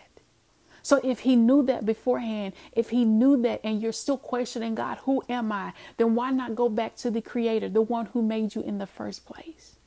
So 0.83 1.01
if 1.03 1.21
he 1.21 1.35
knew 1.35 1.63
that 1.63 1.85
beforehand, 1.85 2.53
if 2.73 2.91
he 2.91 3.05
knew 3.05 3.41
that 3.43 3.61
and 3.63 3.81
you're 3.81 3.91
still 3.93 4.17
questioning 4.17 4.75
God, 4.75 4.99
who 5.05 5.23
am 5.29 5.51
I? 5.51 5.73
Then 5.97 6.15
why 6.15 6.31
not 6.31 6.55
go 6.55 6.69
back 6.69 6.95
to 6.97 7.11
the 7.11 7.21
creator, 7.21 7.69
the 7.69 7.81
one 7.81 8.07
who 8.07 8.21
made 8.21 8.55
you 8.55 8.61
in 8.61 8.77
the 8.77 8.87
first 8.87 9.25
place? 9.25 9.77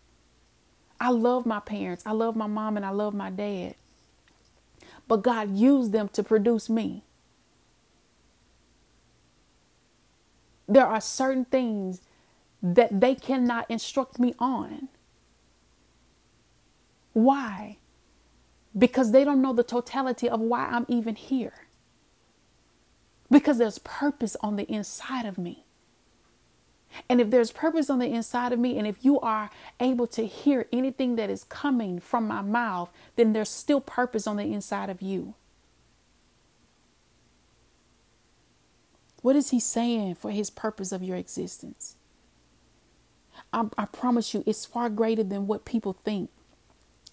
I 1.00 1.11
love 1.11 1.47
my 1.47 1.61
parents. 1.61 2.04
I 2.06 2.12
love 2.12 2.37
my 2.37 2.49
mom 2.49 2.76
and 2.76 2.87
I 2.87 2.90
love 2.90 3.14
my 3.14 3.30
dad. 3.30 3.76
But 5.08 5.23
God 5.23 5.56
used 5.56 5.92
them 5.92 6.08
to 6.11 6.25
produce 6.25 6.70
me. 6.70 7.04
There 10.68 10.87
are 10.87 11.00
certain 11.00 11.47
things 11.47 12.02
that 12.62 13.00
they 13.00 13.14
cannot 13.14 13.70
instruct 13.70 14.18
me 14.18 14.35
on. 14.38 14.88
Why? 17.14 17.77
Because 18.78 19.12
they 19.12 19.25
don't 19.25 19.42
know 19.42 19.52
the 19.52 19.64
totality 19.64 20.28
of 20.28 20.40
why 20.40 20.66
I'm 20.66 20.87
even 20.88 21.16
here. 21.16 21.54
Because 23.30 23.58
there's 23.58 23.78
purpose 23.78 24.37
on 24.40 24.56
the 24.56 24.70
inside 24.73 25.26
of 25.26 25.37
me. 25.38 25.64
And 27.08 27.20
if 27.20 27.30
there's 27.30 27.52
purpose 27.52 27.90
on 27.90 27.99
the 27.99 28.06
inside 28.06 28.52
of 28.52 28.58
me, 28.58 28.78
and 28.78 28.87
if 28.87 29.04
you 29.04 29.20
are 29.20 29.50
able 29.80 30.06
to 30.08 30.26
hear 30.26 30.66
anything 30.73 31.16
that 31.16 31.30
is 31.30 31.44
coming 31.44 32.00
from 32.00 32.26
my 32.26 32.42
mouth, 32.42 32.90
then 33.16 33.32
there's 33.32 33.50
still 33.50 33.80
purpose 33.80 34.26
on 34.26 34.37
the 34.37 34.52
inside 34.52 34.88
of 34.90 35.02
you. 35.02 35.35
What 39.23 39.37
is 39.37 39.50
he 39.50 39.61
saying 39.61 40.14
for 40.16 40.30
his 40.30 40.50
purpose 40.50 40.92
of 40.92 41.02
your 41.02 41.16
existence? 41.16 41.97
I, 43.52 43.66
I 43.76 43.85
promise 43.87 44.32
you, 44.35 44.44
it's 44.47 44.64
far 44.64 44.88
greater 44.88 45.25
than 45.25 45.47
what 45.47 45.64
people 45.64 45.92
think. 45.92 46.30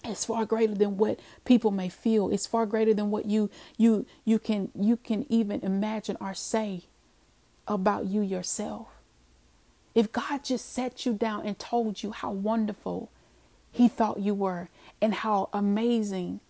It's 0.08 0.24
far 0.24 0.46
greater 0.46 0.74
than 0.74 0.96
what 0.96 1.20
people 1.44 1.70
may 1.70 1.88
feel. 1.88 2.30
It's 2.30 2.46
far 2.46 2.66
greater 2.66 2.94
than 2.94 3.10
what 3.10 3.26
you 3.26 3.50
you 3.76 4.06
you 4.24 4.38
can 4.38 4.70
you 4.74 4.96
can 4.96 5.26
even 5.28 5.60
imagine 5.60 6.16
or 6.20 6.34
say 6.34 6.84
about 7.66 8.06
you 8.06 8.20
yourself. 8.22 8.88
If 9.94 10.12
God 10.12 10.44
just 10.44 10.72
set 10.72 11.06
you 11.06 11.14
down 11.14 11.46
and 11.46 11.58
told 11.58 12.02
you 12.02 12.12
how 12.12 12.30
wonderful 12.30 13.10
he 13.72 13.88
thought 13.88 14.20
you 14.20 14.34
were 14.34 14.68
and 15.00 15.14
how 15.14 15.48
amazing 15.52 16.40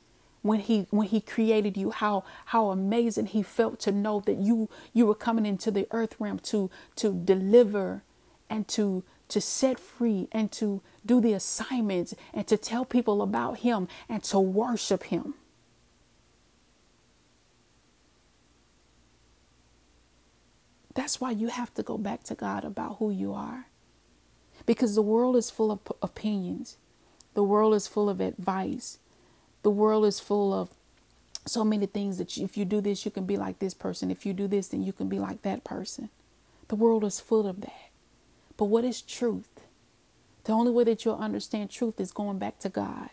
when 0.43 0.61
he 0.61 0.87
when 0.91 1.09
he 1.09 1.21
created 1.21 1.77
you 1.77 1.91
how 1.91 2.23
how 2.47 2.71
amazing 2.71 3.27
he 3.27 3.43
felt 3.43 3.81
to 3.81 3.91
know 3.91 4.21
that 4.21 4.37
you 4.37 4.69
you 4.93 5.07
were 5.07 5.15
coming 5.15 5.45
into 5.45 5.71
the 5.71 5.89
earth 5.91 6.15
realm 6.21 6.39
to 6.39 6.71
to 6.95 7.13
deliver 7.13 8.03
and 8.49 8.69
to 8.69 9.03
to 9.29 9.41
set 9.41 9.79
free 9.79 10.29
and 10.33 10.53
to 10.53 10.83
do 11.05 11.21
the 11.21 11.33
assignments 11.33 12.15
and 12.33 12.47
to 12.47 12.57
tell 12.57 12.85
people 12.85 13.23
about 13.23 13.59
him 13.59 13.89
and 14.09 14.23
to 14.25 14.39
worship 14.39 15.05
him 15.05 15.35
That's 20.97 21.21
why 21.21 21.31
you 21.31 21.49
have 21.49 21.75
to 21.75 21.83
go 21.83 21.99
back 21.99 22.25
to 22.25 22.35
God 22.35 22.65
about 22.65 22.97
who 22.99 23.11
you 23.11 23.35
are. 23.35 23.67
Because 24.65 24.95
the 24.95 25.03
world 25.03 25.37
is 25.37 25.51
full 25.51 25.71
of 25.71 25.81
opinions, 26.03 26.79
the 27.35 27.43
world 27.43 27.75
is 27.75 27.87
full 27.87 28.09
of 28.09 28.19
advice, 28.19 28.99
the 29.63 29.71
world 29.71 30.07
is 30.07 30.21
full 30.21 30.55
of 30.55 30.71
so 31.45 31.65
many 31.65 31.85
things 31.85 32.17
that 32.17 32.37
you, 32.37 32.45
if 32.47 32.57
you 32.57 32.65
do 32.65 32.81
this, 32.81 33.05
you 33.05 33.11
can 33.11 33.27
be 33.27 33.37
like 33.37 33.59
this 33.59 33.75
person. 33.75 34.11
If 34.11 34.25
you 34.25 34.33
do 34.33 34.49
this, 34.49 34.69
then 34.69 34.83
you 34.83 34.93
can 34.93 35.09
be 35.09 35.19
like 35.19 35.43
that 35.43 35.65
person. 35.65 36.09
The 36.69 36.77
world 36.77 37.05
is 37.05 37.21
full 37.21 37.47
of 37.47 37.61
that. 37.61 37.91
But 38.57 38.67
what 38.67 38.85
is 38.85 39.03
truth? 39.03 39.49
The 40.45 40.53
only 40.53 40.71
way 40.71 40.85
that 40.85 41.05
you'll 41.05 41.17
understand 41.17 41.71
truth 41.71 42.01
is 42.01 42.13
going 42.13 42.39
back 42.39 42.59
to 42.61 42.69
God. 42.69 43.11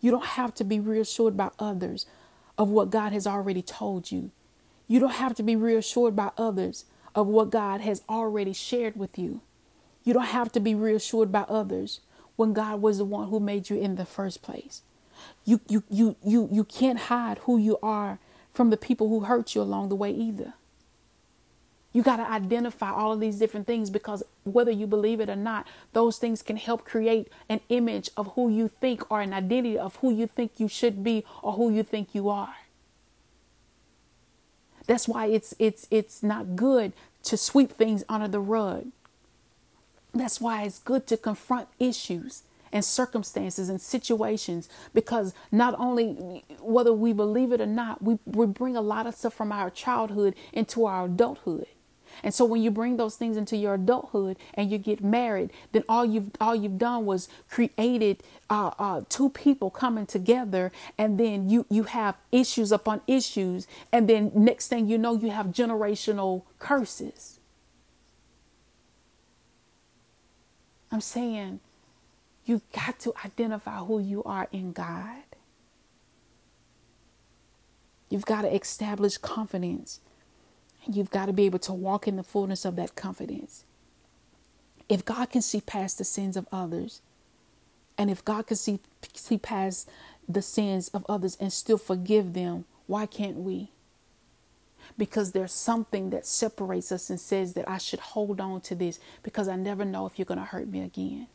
You 0.00 0.10
don't 0.10 0.26
have 0.26 0.54
to 0.56 0.64
be 0.64 0.80
reassured 0.80 1.36
by 1.36 1.50
others 1.58 2.06
of 2.58 2.68
what 2.68 2.90
God 2.90 3.12
has 3.12 3.26
already 3.26 3.62
told 3.62 4.10
you. 4.10 4.30
You 4.88 5.00
don't 5.00 5.14
have 5.14 5.34
to 5.36 5.42
be 5.42 5.56
reassured 5.56 6.16
by 6.16 6.30
others 6.36 6.84
of 7.14 7.26
what 7.26 7.50
God 7.50 7.80
has 7.82 8.02
already 8.08 8.52
shared 8.52 8.96
with 8.96 9.18
you. 9.18 9.40
You 10.04 10.14
don't 10.14 10.24
have 10.24 10.50
to 10.52 10.60
be 10.60 10.74
reassured 10.74 11.30
by 11.30 11.42
others 11.42 12.00
when 12.36 12.52
God 12.52 12.82
was 12.82 12.98
the 12.98 13.04
one 13.04 13.28
who 13.28 13.40
made 13.40 13.70
you 13.70 13.78
in 13.78 13.96
the 13.96 14.06
first 14.06 14.42
place. 14.42 14.82
You 15.44 15.60
you 15.68 15.84
you 15.90 16.16
you 16.24 16.48
you 16.50 16.64
can't 16.64 16.98
hide 16.98 17.38
who 17.40 17.58
you 17.58 17.78
are 17.82 18.18
from 18.52 18.70
the 18.70 18.76
people 18.76 19.08
who 19.08 19.20
hurt 19.20 19.54
you 19.54 19.62
along 19.62 19.90
the 19.90 19.96
way 19.96 20.10
either. 20.10 20.54
You 21.92 22.02
got 22.02 22.16
to 22.16 22.30
identify 22.30 22.92
all 22.92 23.12
of 23.12 23.20
these 23.20 23.38
different 23.38 23.66
things 23.66 23.90
because 23.90 24.22
whether 24.44 24.70
you 24.70 24.86
believe 24.86 25.20
it 25.20 25.28
or 25.28 25.36
not, 25.36 25.66
those 25.92 26.18
things 26.18 26.40
can 26.40 26.56
help 26.56 26.84
create 26.84 27.28
an 27.48 27.60
image 27.68 28.10
of 28.16 28.34
who 28.34 28.48
you 28.48 28.68
think 28.68 29.10
or 29.10 29.20
an 29.20 29.32
identity 29.32 29.76
of 29.76 29.96
who 29.96 30.12
you 30.12 30.26
think 30.28 30.52
you 30.58 30.68
should 30.68 31.02
be 31.02 31.24
or 31.42 31.54
who 31.54 31.70
you 31.72 31.82
think 31.82 32.14
you 32.14 32.28
are. 32.28 32.54
That's 34.86 35.08
why 35.08 35.26
it's 35.26 35.54
it's 35.58 35.86
it's 35.90 36.22
not 36.22 36.56
good 36.56 36.92
to 37.24 37.36
sweep 37.36 37.72
things 37.72 38.04
under 38.08 38.28
the 38.28 38.40
rug. 38.40 38.86
That's 40.14 40.40
why 40.40 40.64
it's 40.64 40.78
good 40.78 41.06
to 41.08 41.16
confront 41.16 41.68
issues 41.78 42.42
and 42.72 42.84
circumstances 42.84 43.68
and 43.68 43.80
situations 43.80 44.68
because 44.94 45.34
not 45.50 45.74
only 45.78 46.44
whether 46.60 46.92
we 46.92 47.12
believe 47.12 47.52
it 47.52 47.60
or 47.60 47.66
not, 47.66 48.02
we, 48.02 48.18
we 48.24 48.46
bring 48.46 48.76
a 48.76 48.80
lot 48.80 49.06
of 49.06 49.14
stuff 49.14 49.34
from 49.34 49.52
our 49.52 49.70
childhood 49.70 50.34
into 50.52 50.86
our 50.86 51.06
adulthood. 51.06 51.66
And 52.22 52.34
so 52.34 52.44
when 52.44 52.62
you 52.62 52.70
bring 52.70 52.96
those 52.96 53.16
things 53.16 53.36
into 53.36 53.56
your 53.56 53.74
adulthood 53.74 54.36
and 54.54 54.70
you 54.70 54.78
get 54.78 55.02
married, 55.02 55.50
then 55.72 55.84
all 55.88 56.04
you've 56.04 56.30
all 56.40 56.54
you've 56.54 56.78
done 56.78 57.06
was 57.06 57.28
created 57.50 58.22
uh, 58.50 58.70
uh, 58.78 59.02
two 59.08 59.30
people 59.30 59.70
coming 59.70 60.06
together, 60.06 60.72
and 60.98 61.18
then 61.18 61.48
you 61.48 61.66
you 61.70 61.84
have 61.84 62.16
issues 62.32 62.72
upon 62.72 63.00
issues, 63.06 63.66
and 63.92 64.08
then 64.08 64.32
next 64.34 64.68
thing 64.68 64.88
you 64.88 64.98
know, 64.98 65.14
you 65.14 65.30
have 65.30 65.46
generational 65.48 66.42
curses. 66.58 67.38
I'm 70.92 71.00
saying 71.00 71.60
you 72.44 72.62
got 72.74 72.98
to 73.00 73.14
identify 73.24 73.78
who 73.78 74.00
you 74.00 74.24
are 74.24 74.48
in 74.52 74.72
God. 74.72 75.22
You've 78.08 78.26
got 78.26 78.42
to 78.42 78.52
establish 78.54 79.18
confidence 79.18 80.00
you've 80.88 81.10
got 81.10 81.26
to 81.26 81.32
be 81.32 81.46
able 81.46 81.58
to 81.60 81.72
walk 81.72 82.06
in 82.08 82.16
the 82.16 82.22
fullness 82.22 82.64
of 82.64 82.76
that 82.76 82.96
confidence. 82.96 83.64
If 84.88 85.04
God 85.04 85.30
can 85.30 85.42
see 85.42 85.60
past 85.60 85.98
the 85.98 86.04
sins 86.04 86.36
of 86.36 86.48
others, 86.50 87.00
and 87.96 88.10
if 88.10 88.24
God 88.24 88.46
can 88.46 88.56
see, 88.56 88.80
see 89.14 89.38
past 89.38 89.88
the 90.28 90.42
sins 90.42 90.88
of 90.88 91.04
others 91.08 91.36
and 91.40 91.52
still 91.52 91.78
forgive 91.78 92.32
them, 92.32 92.64
why 92.86 93.06
can't 93.06 93.36
we? 93.36 93.70
Because 94.98 95.32
there's 95.32 95.52
something 95.52 96.10
that 96.10 96.26
separates 96.26 96.90
us 96.90 97.10
and 97.10 97.20
says 97.20 97.52
that 97.54 97.68
I 97.68 97.78
should 97.78 98.00
hold 98.00 98.40
on 98.40 98.60
to 98.62 98.74
this 98.74 98.98
because 99.22 99.48
I 99.48 99.56
never 99.56 99.84
know 99.84 100.06
if 100.06 100.18
you're 100.18 100.26
going 100.26 100.38
to 100.38 100.44
hurt 100.44 100.68
me 100.68 100.82
again. 100.82 101.28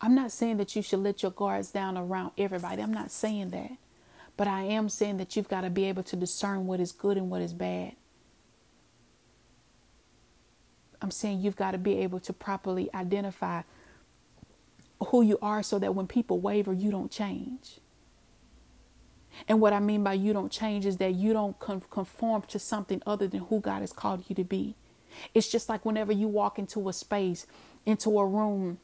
I'm 0.00 0.14
not 0.14 0.32
saying 0.32 0.58
that 0.58 0.76
you 0.76 0.82
should 0.82 1.00
let 1.00 1.22
your 1.22 1.32
guards 1.32 1.70
down 1.70 1.98
around 1.98 2.32
everybody. 2.38 2.82
I'm 2.82 2.94
not 2.94 3.10
saying 3.10 3.50
that. 3.50 3.72
But 4.36 4.48
I 4.48 4.62
am 4.62 4.88
saying 4.88 5.18
that 5.18 5.36
you've 5.36 5.48
got 5.48 5.62
to 5.62 5.70
be 5.70 5.84
able 5.86 6.02
to 6.04 6.16
discern 6.16 6.66
what 6.66 6.80
is 6.80 6.92
good 6.92 7.16
and 7.16 7.28
what 7.30 7.42
is 7.42 7.52
bad. 7.52 7.94
I'm 11.02 11.10
saying 11.10 11.40
you've 11.42 11.56
got 11.56 11.72
to 11.72 11.78
be 11.78 11.98
able 11.98 12.20
to 12.20 12.32
properly 12.32 12.90
identify 12.94 13.62
who 15.08 15.22
you 15.22 15.38
are 15.42 15.62
so 15.62 15.78
that 15.78 15.94
when 15.94 16.06
people 16.06 16.40
waver, 16.40 16.72
you 16.72 16.90
don't 16.90 17.10
change. 17.10 17.80
And 19.48 19.60
what 19.60 19.72
I 19.72 19.80
mean 19.80 20.04
by 20.04 20.14
you 20.14 20.32
don't 20.32 20.52
change 20.52 20.86
is 20.86 20.98
that 20.98 21.14
you 21.14 21.32
don't 21.32 21.58
conform 21.90 22.42
to 22.48 22.58
something 22.58 23.02
other 23.06 23.28
than 23.28 23.42
who 23.42 23.60
God 23.60 23.80
has 23.80 23.92
called 23.92 24.24
you 24.28 24.34
to 24.36 24.44
be. 24.44 24.76
It's 25.34 25.48
just 25.48 25.68
like 25.68 25.84
whenever 25.84 26.12
you 26.12 26.28
walk 26.28 26.58
into 26.58 26.88
a 26.88 26.92
space, 26.92 27.46
into 27.86 28.18
a 28.18 28.26
room 28.26 28.78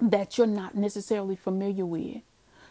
that 0.00 0.38
you're 0.38 0.46
not 0.46 0.76
necessarily 0.76 1.36
familiar 1.36 1.86
with. 1.86 2.22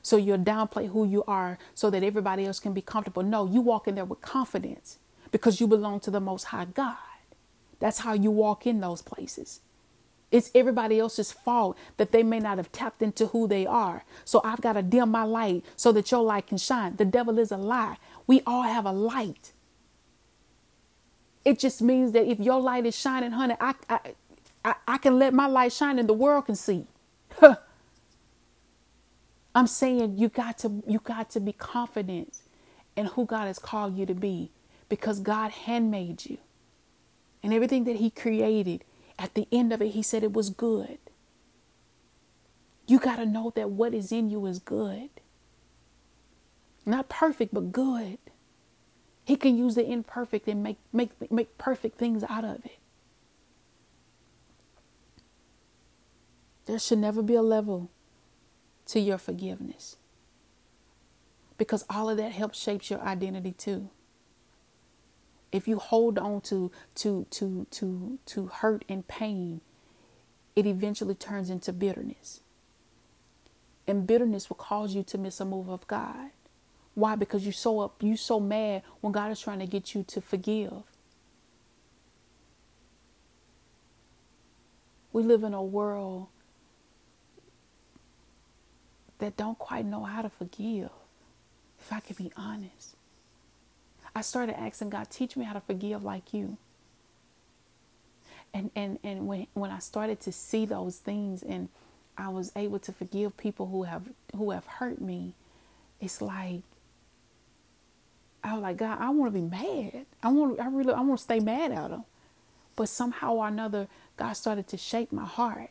So 0.01 0.17
you 0.17 0.35
downplay 0.37 0.89
who 0.91 1.05
you 1.05 1.23
are 1.27 1.59
so 1.75 1.89
that 1.89 2.03
everybody 2.03 2.45
else 2.45 2.59
can 2.59 2.73
be 2.73 2.81
comfortable. 2.81 3.23
No, 3.23 3.47
you 3.47 3.61
walk 3.61 3.87
in 3.87 3.95
there 3.95 4.05
with 4.05 4.21
confidence 4.21 4.99
because 5.31 5.61
you 5.61 5.67
belong 5.67 5.99
to 6.01 6.11
the 6.11 6.21
Most 6.21 6.45
High 6.45 6.65
God. 6.65 6.97
That's 7.79 7.99
how 7.99 8.13
you 8.13 8.31
walk 8.31 8.67
in 8.67 8.81
those 8.81 9.01
places. 9.01 9.61
It's 10.31 10.51
everybody 10.55 10.99
else's 10.99 11.31
fault 11.31 11.77
that 11.97 12.11
they 12.11 12.23
may 12.23 12.39
not 12.39 12.57
have 12.57 12.71
tapped 12.71 13.01
into 13.01 13.27
who 13.27 13.47
they 13.47 13.65
are. 13.65 14.05
So 14.25 14.41
I've 14.43 14.61
got 14.61 14.73
to 14.73 14.83
dim 14.83 15.11
my 15.11 15.23
light 15.23 15.65
so 15.75 15.91
that 15.93 16.11
your 16.11 16.23
light 16.23 16.47
can 16.47 16.57
shine. 16.59 16.97
The 16.97 17.05
devil 17.05 17.39
is 17.39 17.51
a 17.51 17.57
lie. 17.57 17.97
We 18.27 18.41
all 18.45 18.63
have 18.63 18.85
a 18.85 18.91
light. 18.93 19.53
It 21.45 21.59
just 21.59 21.81
means 21.81 22.13
that 22.13 22.27
if 22.29 22.39
your 22.39 22.61
light 22.61 22.85
is 22.85 22.95
shining, 22.97 23.31
honey, 23.31 23.55
I, 23.59 23.75
I, 23.89 23.99
I, 24.65 24.75
I 24.87 24.97
can 24.99 25.19
let 25.19 25.33
my 25.33 25.47
light 25.47 25.73
shine 25.73 25.99
and 25.99 26.09
the 26.09 26.13
world 26.13 26.47
can 26.47 26.55
see. 26.55 26.85
I'm 29.55 29.67
saying 29.67 30.17
you 30.17 30.29
got 30.29 30.59
to 30.59 30.83
you 30.87 30.99
got 30.99 31.29
to 31.31 31.39
be 31.41 31.53
confident 31.53 32.37
in 32.97 33.07
who 33.07 33.25
God 33.25 33.47
has 33.47 33.59
called 33.59 33.97
you 33.97 34.05
to 34.05 34.15
be 34.15 34.51
because 34.89 35.19
God 35.19 35.51
handmade 35.51 36.25
you. 36.25 36.37
And 37.41 37.53
everything 37.53 37.85
that 37.85 37.97
he 37.97 38.09
created, 38.09 38.83
at 39.17 39.33
the 39.33 39.47
end 39.51 39.71
of 39.71 39.81
it, 39.81 39.89
he 39.89 40.01
said 40.03 40.23
it 40.23 40.33
was 40.33 40.49
good. 40.49 40.97
You 42.87 42.99
got 42.99 43.17
to 43.17 43.25
know 43.25 43.51
that 43.55 43.69
what 43.69 43.93
is 43.93 44.11
in 44.11 44.29
you 44.29 44.45
is 44.45 44.59
good. 44.59 45.09
Not 46.85 47.07
perfect, 47.07 47.53
but 47.53 47.71
good. 47.71 48.17
He 49.25 49.35
can 49.35 49.57
use 49.57 49.75
the 49.75 49.85
imperfect 49.85 50.47
and 50.47 50.63
make, 50.63 50.77
make, 50.91 51.31
make 51.31 51.57
perfect 51.57 51.97
things 51.97 52.23
out 52.27 52.43
of 52.43 52.65
it. 52.65 52.79
There 56.65 56.79
should 56.79 56.99
never 56.99 57.21
be 57.21 57.35
a 57.35 57.41
level 57.41 57.89
to 58.87 58.99
your 58.99 59.17
forgiveness 59.19 59.97
because 61.57 61.85
all 61.89 62.09
of 62.09 62.17
that 62.17 62.31
helps 62.31 62.59
shapes 62.59 62.89
your 62.89 63.01
identity 63.01 63.51
too 63.51 63.89
if 65.51 65.67
you 65.67 65.77
hold 65.79 66.19
on 66.19 66.41
to 66.41 66.71
to 66.95 67.25
to 67.31 67.67
to 67.71 68.19
to 68.25 68.47
hurt 68.47 68.85
and 68.89 69.07
pain 69.07 69.61
it 70.55 70.65
eventually 70.65 71.15
turns 71.15 71.49
into 71.49 71.71
bitterness. 71.71 72.41
And 73.87 74.05
bitterness 74.05 74.49
will 74.49 74.57
cause 74.57 74.93
you 74.93 75.03
to 75.03 75.17
miss 75.17 75.39
a 75.39 75.45
move 75.45 75.69
of 75.69 75.87
god. 75.87 76.31
Why? 76.95 77.15
Because 77.15 77.45
you're 77.45 77.53
so 77.53 77.79
up 77.79 78.03
you 78.03 78.17
so 78.17 78.39
mad 78.39 78.83
when 79.01 79.13
god 79.13 79.31
is 79.31 79.39
trying 79.39 79.59
to 79.59 79.67
get 79.67 79.95
you 79.95 80.03
to 80.03 80.21
forgive. 80.21 80.83
We 85.11 85.23
live 85.23 85.43
in 85.43 85.53
a 85.53 85.63
world 85.63 86.27
that 89.19 89.37
don't 89.37 89.57
quite 89.57 89.85
know 89.85 90.03
how 90.03 90.21
to 90.21 90.29
forgive 90.29 90.89
if 91.79 91.93
i 91.93 91.99
can 91.99 92.15
be 92.15 92.31
honest 92.35 92.95
I 94.19 94.21
started 94.21 94.59
asking 94.59 94.89
God, 94.89 95.09
teach 95.09 95.37
me 95.37 95.45
how 95.45 95.53
to 95.53 95.61
forgive 95.61 96.03
like 96.03 96.33
you. 96.33 96.57
And 98.53 98.69
and 98.75 98.99
and 99.01 99.27
when 99.27 99.47
when 99.53 99.71
I 99.71 99.79
started 99.79 100.19
to 100.21 100.33
see 100.33 100.65
those 100.65 100.97
things 100.97 101.41
and 101.41 101.69
I 102.17 102.27
was 102.27 102.51
able 102.53 102.79
to 102.79 102.91
forgive 102.91 103.37
people 103.37 103.67
who 103.67 103.83
have 103.83 104.09
who 104.35 104.51
have 104.51 104.65
hurt 104.65 104.99
me, 104.99 105.35
it's 106.01 106.21
like 106.21 106.63
I 108.43 108.55
was 108.55 108.61
like, 108.61 108.75
God, 108.75 108.97
I 108.99 109.09
want 109.11 109.33
to 109.33 109.39
be 109.39 109.45
mad. 109.45 110.05
I 110.21 110.33
want 110.33 110.59
I 110.59 110.67
really 110.67 110.93
I 110.93 110.99
want 110.99 111.19
to 111.19 111.23
stay 111.23 111.39
mad 111.39 111.71
at 111.71 111.89
them. 111.89 112.03
But 112.75 112.89
somehow 112.89 113.35
or 113.35 113.47
another, 113.47 113.87
God 114.17 114.33
started 114.33 114.67
to 114.67 114.75
shape 114.77 115.13
my 115.13 115.23
heart. 115.23 115.69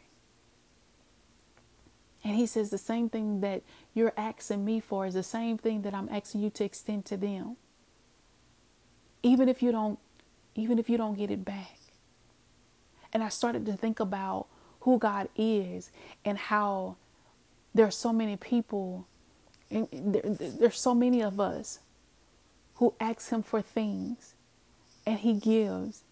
And 2.24 2.34
he 2.34 2.46
says 2.46 2.70
the 2.70 2.78
same 2.78 3.10
thing 3.10 3.42
that 3.42 3.62
you're 3.92 4.14
asking 4.16 4.64
me 4.64 4.80
for 4.80 5.04
is 5.04 5.12
the 5.12 5.22
same 5.22 5.58
thing 5.58 5.82
that 5.82 5.92
I'm 5.92 6.08
asking 6.08 6.40
you 6.40 6.48
to 6.48 6.64
extend 6.64 7.04
to 7.06 7.18
them 7.18 7.58
even 9.22 9.48
if 9.48 9.62
you 9.62 9.72
don't 9.72 9.98
even 10.54 10.78
if 10.78 10.88
you 10.90 10.96
don't 10.96 11.16
get 11.16 11.30
it 11.30 11.44
back. 11.44 11.76
And 13.12 13.22
i 13.22 13.28
started 13.28 13.64
to 13.66 13.72
think 13.72 14.00
about 14.00 14.46
who 14.80 14.98
god 14.98 15.28
is 15.36 15.90
and 16.24 16.36
how 16.38 16.96
there 17.74 17.86
are 17.86 17.90
so 17.90 18.12
many 18.12 18.36
people 18.36 19.06
and 19.70 19.88
there, 19.92 20.22
there's 20.24 20.80
so 20.80 20.94
many 20.94 21.22
of 21.22 21.40
us 21.40 21.80
who 22.76 22.94
ask 23.00 23.30
him 23.30 23.42
for 23.42 23.60
things 23.60 24.34
and 25.06 25.18
he 25.18 25.34
gives 25.34 26.04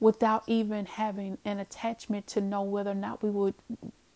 without 0.00 0.42
even 0.46 0.86
having 0.86 1.38
an 1.44 1.58
attachment 1.58 2.26
to 2.26 2.40
know 2.40 2.62
whether 2.62 2.90
or 2.90 2.94
not 2.94 3.22
we 3.22 3.30
would 3.30 3.54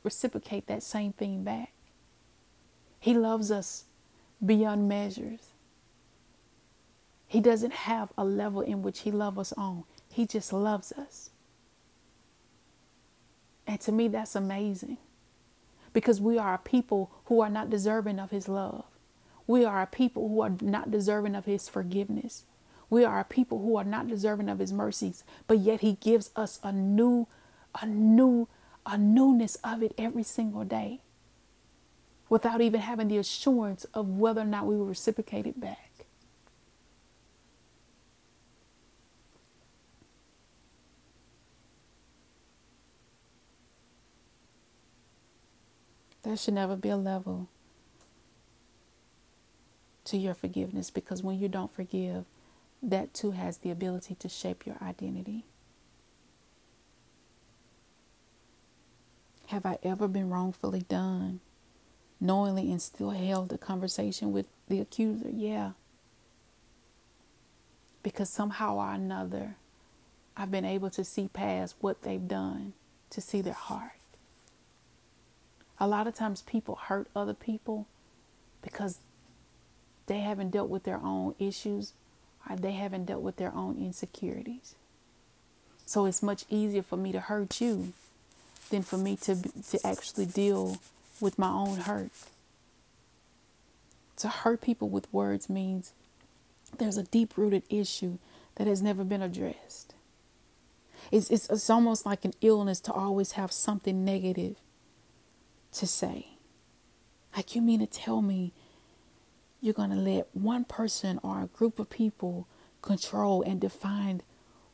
reciprocate 0.02 0.66
that 0.66 0.82
same 0.82 1.12
thing 1.12 1.42
back. 1.42 1.72
He 3.00 3.14
loves 3.14 3.50
us 3.50 3.84
beyond 4.44 4.88
measures 4.88 5.52
he 7.28 7.40
doesn't 7.42 7.74
have 7.74 8.10
a 8.16 8.24
level 8.24 8.62
in 8.62 8.82
which 8.82 9.00
He 9.00 9.10
loves 9.12 9.38
us 9.38 9.52
on. 9.52 9.84
He 10.10 10.26
just 10.26 10.50
loves 10.52 10.92
us. 10.92 11.30
And 13.66 13.78
to 13.82 13.92
me, 13.92 14.08
that's 14.08 14.34
amazing 14.34 14.96
because 15.92 16.20
we 16.22 16.38
are 16.38 16.54
a 16.54 16.58
people 16.58 17.10
who 17.26 17.42
are 17.42 17.50
not 17.50 17.68
deserving 17.68 18.18
of 18.18 18.30
His 18.30 18.48
love. 18.48 18.84
We 19.46 19.66
are 19.66 19.82
a 19.82 19.86
people 19.86 20.28
who 20.28 20.40
are 20.40 20.52
not 20.62 20.90
deserving 20.90 21.34
of 21.34 21.44
His 21.44 21.68
forgiveness. 21.68 22.44
We 22.88 23.04
are 23.04 23.20
a 23.20 23.24
people 23.24 23.58
who 23.60 23.76
are 23.76 23.84
not 23.84 24.08
deserving 24.08 24.48
of 24.48 24.58
His 24.58 24.72
mercies, 24.72 25.22
but 25.46 25.58
yet 25.58 25.80
He 25.80 25.94
gives 26.00 26.30
us 26.34 26.58
a 26.62 26.72
new, 26.72 27.26
a 27.80 27.86
new, 27.86 28.48
a 28.86 28.96
newness 28.96 29.56
of 29.56 29.82
it 29.82 29.92
every 29.98 30.22
single 30.22 30.64
day 30.64 31.02
without 32.30 32.62
even 32.62 32.80
having 32.80 33.08
the 33.08 33.18
assurance 33.18 33.84
of 33.92 34.08
whether 34.08 34.40
or 34.40 34.46
not 34.46 34.66
we 34.66 34.76
will 34.76 34.86
reciprocate 34.86 35.46
it 35.46 35.60
back. 35.60 35.87
There 46.28 46.36
should 46.36 46.52
never 46.52 46.76
be 46.76 46.90
a 46.90 46.96
level 46.98 47.48
to 50.04 50.18
your 50.18 50.34
forgiveness 50.34 50.90
because 50.90 51.22
when 51.22 51.38
you 51.38 51.48
don't 51.48 51.72
forgive, 51.72 52.26
that 52.82 53.14
too 53.14 53.30
has 53.30 53.56
the 53.56 53.70
ability 53.70 54.14
to 54.16 54.28
shape 54.28 54.66
your 54.66 54.76
identity. 54.82 55.46
Have 59.46 59.64
I 59.64 59.78
ever 59.82 60.06
been 60.06 60.28
wrongfully 60.28 60.82
done, 60.82 61.40
knowingly, 62.20 62.70
and 62.70 62.82
still 62.82 63.12
held 63.12 63.50
a 63.54 63.56
conversation 63.56 64.30
with 64.30 64.48
the 64.68 64.80
accuser? 64.80 65.30
Yeah. 65.32 65.70
Because 68.02 68.28
somehow 68.28 68.76
or 68.76 68.92
another, 68.92 69.56
I've 70.36 70.50
been 70.50 70.66
able 70.66 70.90
to 70.90 71.04
see 71.04 71.28
past 71.28 71.76
what 71.80 72.02
they've 72.02 72.28
done, 72.28 72.74
to 73.08 73.22
see 73.22 73.40
their 73.40 73.54
heart. 73.54 73.97
A 75.80 75.86
lot 75.86 76.06
of 76.06 76.14
times 76.14 76.42
people 76.42 76.74
hurt 76.74 77.08
other 77.14 77.34
people 77.34 77.86
because 78.62 78.98
they 80.06 80.20
haven't 80.20 80.50
dealt 80.50 80.68
with 80.68 80.84
their 80.84 81.00
own 81.02 81.34
issues 81.38 81.92
or 82.48 82.56
they 82.56 82.72
haven't 82.72 83.06
dealt 83.06 83.22
with 83.22 83.36
their 83.36 83.54
own 83.54 83.76
insecurities. 83.78 84.74
So 85.86 86.06
it's 86.06 86.22
much 86.22 86.44
easier 86.50 86.82
for 86.82 86.96
me 86.96 87.12
to 87.12 87.20
hurt 87.20 87.60
you 87.60 87.92
than 88.70 88.82
for 88.82 88.98
me 88.98 89.16
to 89.16 89.36
to 89.36 89.86
actually 89.86 90.26
deal 90.26 90.78
with 91.20 91.38
my 91.38 91.50
own 91.50 91.78
hurt. 91.80 92.10
To 94.16 94.28
hurt 94.28 94.60
people 94.60 94.88
with 94.88 95.12
words 95.12 95.48
means 95.48 95.92
there's 96.76 96.98
a 96.98 97.04
deep 97.04 97.36
rooted 97.36 97.62
issue 97.70 98.18
that 98.56 98.66
has 98.66 98.82
never 98.82 99.04
been 99.04 99.22
addressed. 99.22 99.94
It's, 101.10 101.30
it's, 101.30 101.48
it's 101.48 101.70
almost 101.70 102.04
like 102.04 102.24
an 102.24 102.34
illness 102.40 102.80
to 102.80 102.92
always 102.92 103.32
have 103.32 103.52
something 103.52 104.04
negative 104.04 104.56
to 105.72 105.86
say. 105.86 106.38
Like, 107.36 107.54
you 107.54 107.62
mean 107.62 107.80
to 107.80 107.86
tell 107.86 108.22
me 108.22 108.52
you're 109.60 109.74
going 109.74 109.90
to 109.90 109.96
let 109.96 110.28
one 110.34 110.64
person 110.64 111.18
or 111.22 111.42
a 111.42 111.46
group 111.46 111.78
of 111.78 111.90
people 111.90 112.48
control 112.82 113.42
and 113.42 113.60
define 113.60 114.22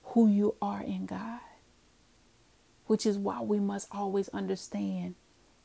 who 0.05 0.29
you 0.29 0.55
are 0.63 0.83
in 0.83 1.07
God? 1.07 1.41
Which 2.87 3.07
is 3.07 3.19
why 3.19 3.41
we 3.41 3.59
must 3.59 3.89
always 3.91 4.29
understand 4.29 5.15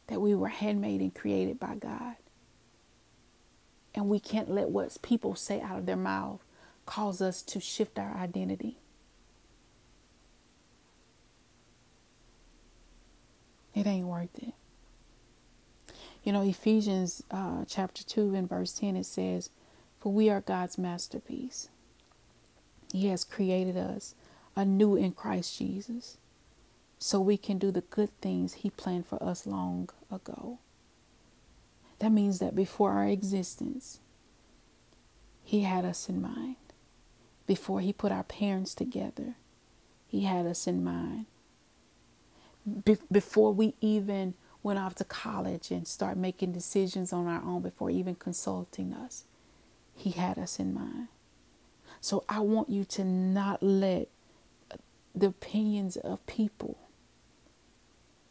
that 0.07 0.21
we 0.21 0.33
were 0.33 0.47
handmade 0.47 1.01
and 1.01 1.13
created 1.13 1.59
by 1.59 1.75
God. 1.75 2.15
And 3.93 4.07
we 4.09 4.19
can't 4.19 4.49
let 4.49 4.69
what 4.69 4.97
people 5.01 5.35
say 5.35 5.61
out 5.61 5.77
of 5.77 5.85
their 5.85 5.95
mouth 5.95 6.41
cause 6.85 7.21
us 7.21 7.41
to 7.43 7.59
shift 7.59 7.99
our 7.99 8.15
identity. 8.15 8.77
It 13.75 13.85
ain't 13.85 14.07
worth 14.07 14.37
it. 14.41 14.53
You 16.23 16.34
know, 16.34 16.41
Ephesians 16.43 17.23
uh, 17.32 17.65
chapter 17.67 18.03
2 18.03 18.36
and 18.36 18.49
verse 18.49 18.73
10, 18.73 18.97
it 18.97 19.05
says, 19.05 19.49
For 19.99 20.12
we 20.12 20.29
are 20.29 20.41
God's 20.41 20.77
masterpiece. 20.77 21.69
He 22.91 23.08
has 23.08 23.23
created 23.23 23.77
us 23.77 24.15
anew 24.55 24.95
in 24.95 25.12
Christ 25.13 25.58
Jesus 25.58 26.17
so 26.99 27.19
we 27.21 27.38
can 27.38 27.58
do 27.58 27.71
the 27.71 27.82
good 27.82 28.10
things 28.21 28.55
He 28.55 28.69
planned 28.69 29.08
for 29.08 29.21
us 29.23 29.47
long 29.47 29.89
ago. 30.12 30.60
That 31.99 32.12
means 32.12 32.39
that 32.39 32.55
before 32.55 32.93
our 32.93 33.08
existence, 33.08 33.99
He 35.43 35.62
had 35.62 35.86
us 35.86 36.10
in 36.10 36.21
mind. 36.21 36.58
Before 37.47 37.82
He 37.82 37.93
put 37.93 38.12
our 38.12 38.23
parents 38.23 38.75
together, 38.75 39.36
He 40.08 40.23
had 40.25 40.45
us 40.45 40.67
in 40.67 40.84
mind. 40.84 41.25
Be- 42.86 42.97
before 43.12 43.53
we 43.53 43.75
even 43.82 44.34
went 44.69 44.77
off 44.77 44.93
to 44.93 45.03
college 45.03 45.71
and 45.71 45.88
start 45.88 46.15
making 46.15 46.51
decisions 46.51 47.12
on 47.12 47.25
our 47.25 47.41
own, 47.41 47.60
before 47.60 47.89
even 47.89 48.13
consulting 48.13 48.93
us, 48.93 49.23
He 49.95 50.12
had 50.12 50.38
us 50.38 50.60
in 50.60 50.75
mind. 50.75 51.08
So 52.01 52.23
I 52.29 52.41
want 52.41 52.69
you 52.69 52.86
to 52.86 53.03
not 53.03 53.63
let 53.63 54.10
the 55.15 55.25
opinions 55.25 55.97
of 55.97 56.23
people 56.27 56.77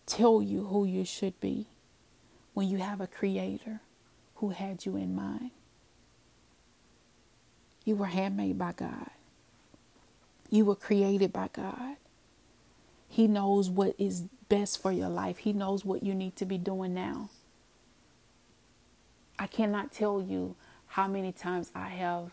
tell 0.07 0.41
you 0.41 0.67
who 0.67 0.85
you 0.85 1.05
should 1.05 1.41
be 1.41 1.67
when 2.55 2.69
you 2.69 2.79
have 2.79 3.01
a 3.01 3.09
creator 3.09 3.81
who 4.37 4.51
had 4.51 4.87
you 4.87 4.95
in 4.95 5.17
mind. 5.17 5.51
You 7.85 7.97
were 7.97 8.07
handmade 8.07 8.59
by 8.59 8.75
God. 8.75 9.11
You 10.51 10.67
were 10.67 10.77
created 10.77 11.33
by 11.33 11.49
God. 11.53 11.97
He 13.09 13.27
knows 13.27 13.71
what 13.71 13.95
is 13.99 14.23
best 14.49 14.81
for 14.81 14.93
your 14.93 15.09
life. 15.09 15.39
He 15.39 15.53
knows 15.53 15.85
what 15.85 16.03
you 16.03 16.15
need 16.15 16.37
to 16.37 16.45
be 16.45 16.59
doing 16.59 16.95
now. 16.95 17.31
I 19.39 19.47
cannot 19.47 19.93
tell 19.93 20.21
you 20.21 20.57
how 20.89 21.07
many 21.07 21.33
times 21.33 21.71
I 21.75 21.89
have 21.89 22.31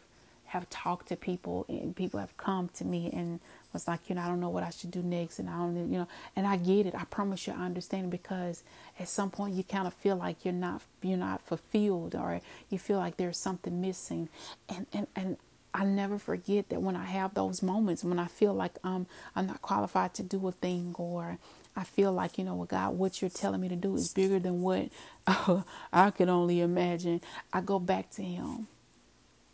have 0.48 0.70
talked 0.70 1.10
to 1.10 1.16
people 1.16 1.66
and 1.68 1.96
people 1.96 2.20
have 2.20 2.38
come 2.38 2.70
to 2.70 2.86
me 2.86 3.10
and 3.12 3.40
was 3.74 3.88
like, 3.88 4.00
you 4.08 4.16
know, 4.16 4.22
I 4.22 4.28
don't 4.28 4.40
know 4.40 4.50
what 4.50 4.64
I 4.64 4.70
should 4.70 4.92
do 4.92 5.02
next 5.02 5.40
and 5.40 5.50
I 5.50 5.58
don't 5.58 5.76
you 5.92 5.98
know 5.98 6.08
and 6.36 6.48
I 6.48 6.58
get 6.58 6.86
it. 6.86 6.96
I 6.96 7.04
promise 7.06 7.48
you 7.48 7.54
I 7.54 7.66
understand 7.66 8.12
because 8.12 8.64
at 9.00 9.10
some 9.10 9.32
point 9.32 9.56
you 9.56 9.64
kind 9.64 9.88
of 9.88 9.94
feel 9.96 10.16
like 10.16 10.46
you're 10.46 10.54
not 10.54 10.82
you're 11.02 11.18
not 11.18 11.42
fulfilled 11.42 12.16
or 12.16 12.42
you 12.70 12.80
feel 12.80 12.98
like 12.98 13.18
there's 13.18 13.38
something 13.38 13.82
missing. 13.82 14.30
And 14.70 14.86
and 14.94 15.08
and 15.16 15.38
I 15.76 15.86
never 15.86 16.20
forget 16.20 16.70
that 16.70 16.82
when 16.82 16.98
I 16.98 17.06
have 17.06 17.36
those 17.36 17.64
moments 17.64 18.04
when 18.04 18.20
I 18.20 18.28
feel 18.28 18.54
like 18.56 18.78
um 18.84 19.08
I'm 19.36 19.48
not 19.48 19.62
qualified 19.62 20.16
to 20.16 20.24
do 20.24 20.48
a 20.48 20.54
thing 20.54 20.96
or 21.00 21.40
I 21.78 21.86
feel 21.86 22.14
like, 22.14 22.40
you 22.40 22.46
know, 22.46 22.56
well, 22.56 22.68
God, 22.68 22.98
what 22.98 23.22
you're 23.22 23.30
telling 23.30 23.62
me 23.62 23.70
to 23.70 23.78
do 23.78 23.96
is 23.96 24.14
bigger 24.14 24.40
than 24.40 24.62
what 24.64 24.90
uh, 25.28 25.64
I 25.94 26.12
could 26.12 26.30
only 26.30 26.62
imagine. 26.62 27.22
I 27.54 27.62
go 27.62 27.80
back 27.80 28.12
to 28.12 28.24
Him 28.24 28.68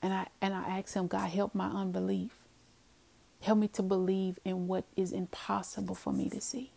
and 0.02 0.14
I 0.14 0.28
and 0.42 0.54
I 0.54 0.80
ask 0.80 0.96
him, 0.96 1.08
God, 1.08 1.30
help 1.30 1.56
my 1.56 1.68
unbelief. 1.68 2.32
Help 3.42 3.60
me 3.60 3.68
to 3.70 3.84
believe 3.84 4.40
in 4.46 4.68
what 4.68 4.86
is 4.96 5.12
impossible 5.12 5.96
for 5.96 6.14
me 6.14 6.30
to 6.30 6.42
see. 6.42 6.72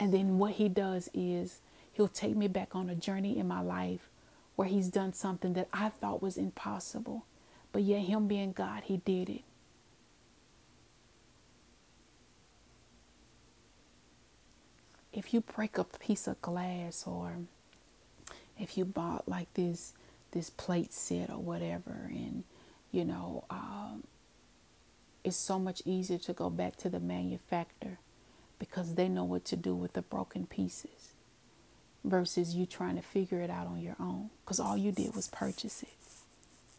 And 0.00 0.14
then 0.14 0.38
what 0.38 0.54
he 0.54 0.68
does 0.68 1.08
is 1.14 1.60
he'll 1.92 2.08
take 2.08 2.36
me 2.36 2.48
back 2.48 2.76
on 2.76 2.90
a 2.90 2.94
journey 2.94 3.38
in 3.38 3.48
my 3.48 3.60
life 3.62 4.10
where 4.56 4.68
he's 4.68 4.88
done 4.88 5.12
something 5.12 5.54
that 5.54 5.68
I 5.72 5.88
thought 5.88 6.22
was 6.22 6.36
impossible. 6.36 7.24
But 7.72 7.82
yet 7.82 8.02
him 8.02 8.28
being 8.28 8.52
God, 8.52 8.84
he 8.84 8.98
did 8.98 9.30
it. 9.30 9.42
If 15.12 15.34
you 15.34 15.40
break 15.42 15.78
a 15.78 15.84
piece 15.84 16.26
of 16.26 16.40
glass 16.40 17.04
or 17.06 17.36
if 18.58 18.78
you 18.78 18.84
bought 18.84 19.28
like 19.28 19.52
this 19.54 19.94
this 20.32 20.50
plate 20.50 20.92
set 20.94 21.30
or 21.30 21.38
whatever 21.38 22.08
and 22.08 22.44
you 22.90 23.04
know 23.04 23.44
um, 23.50 24.04
it's 25.24 25.36
so 25.36 25.58
much 25.58 25.82
easier 25.84 26.18
to 26.18 26.32
go 26.32 26.48
back 26.50 26.76
to 26.76 26.88
the 26.88 27.00
manufacturer 27.00 27.98
because 28.58 28.94
they 28.94 29.08
know 29.08 29.24
what 29.24 29.44
to 29.44 29.56
do 29.56 29.74
with 29.74 29.92
the 29.92 30.02
broken 30.02 30.46
pieces 30.46 31.01
versus 32.04 32.54
you 32.54 32.66
trying 32.66 32.96
to 32.96 33.02
figure 33.02 33.40
it 33.40 33.50
out 33.50 33.66
on 33.66 33.80
your 33.80 33.96
own 34.00 34.30
because 34.44 34.58
all 34.58 34.76
you 34.76 34.92
did 34.92 35.14
was 35.14 35.28
purchase 35.28 35.82
it. 35.82 35.94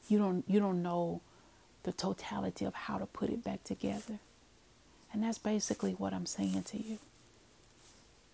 You 0.08 0.18
don't 0.18 0.44
you 0.48 0.60
don't 0.60 0.84
know 0.84 1.22
the 1.84 1.92
totality 1.92 2.66
of 2.66 2.74
how 2.74 2.98
to 2.98 3.06
put 3.06 3.30
it 3.30 3.44
back 3.44 3.64
together. 3.64 4.20
And 5.12 5.24
that's 5.24 5.38
basically 5.38 5.94
what 5.94 6.14
i'm 6.14 6.26
saying 6.26 6.64
to 6.64 6.78
you. 6.82 6.98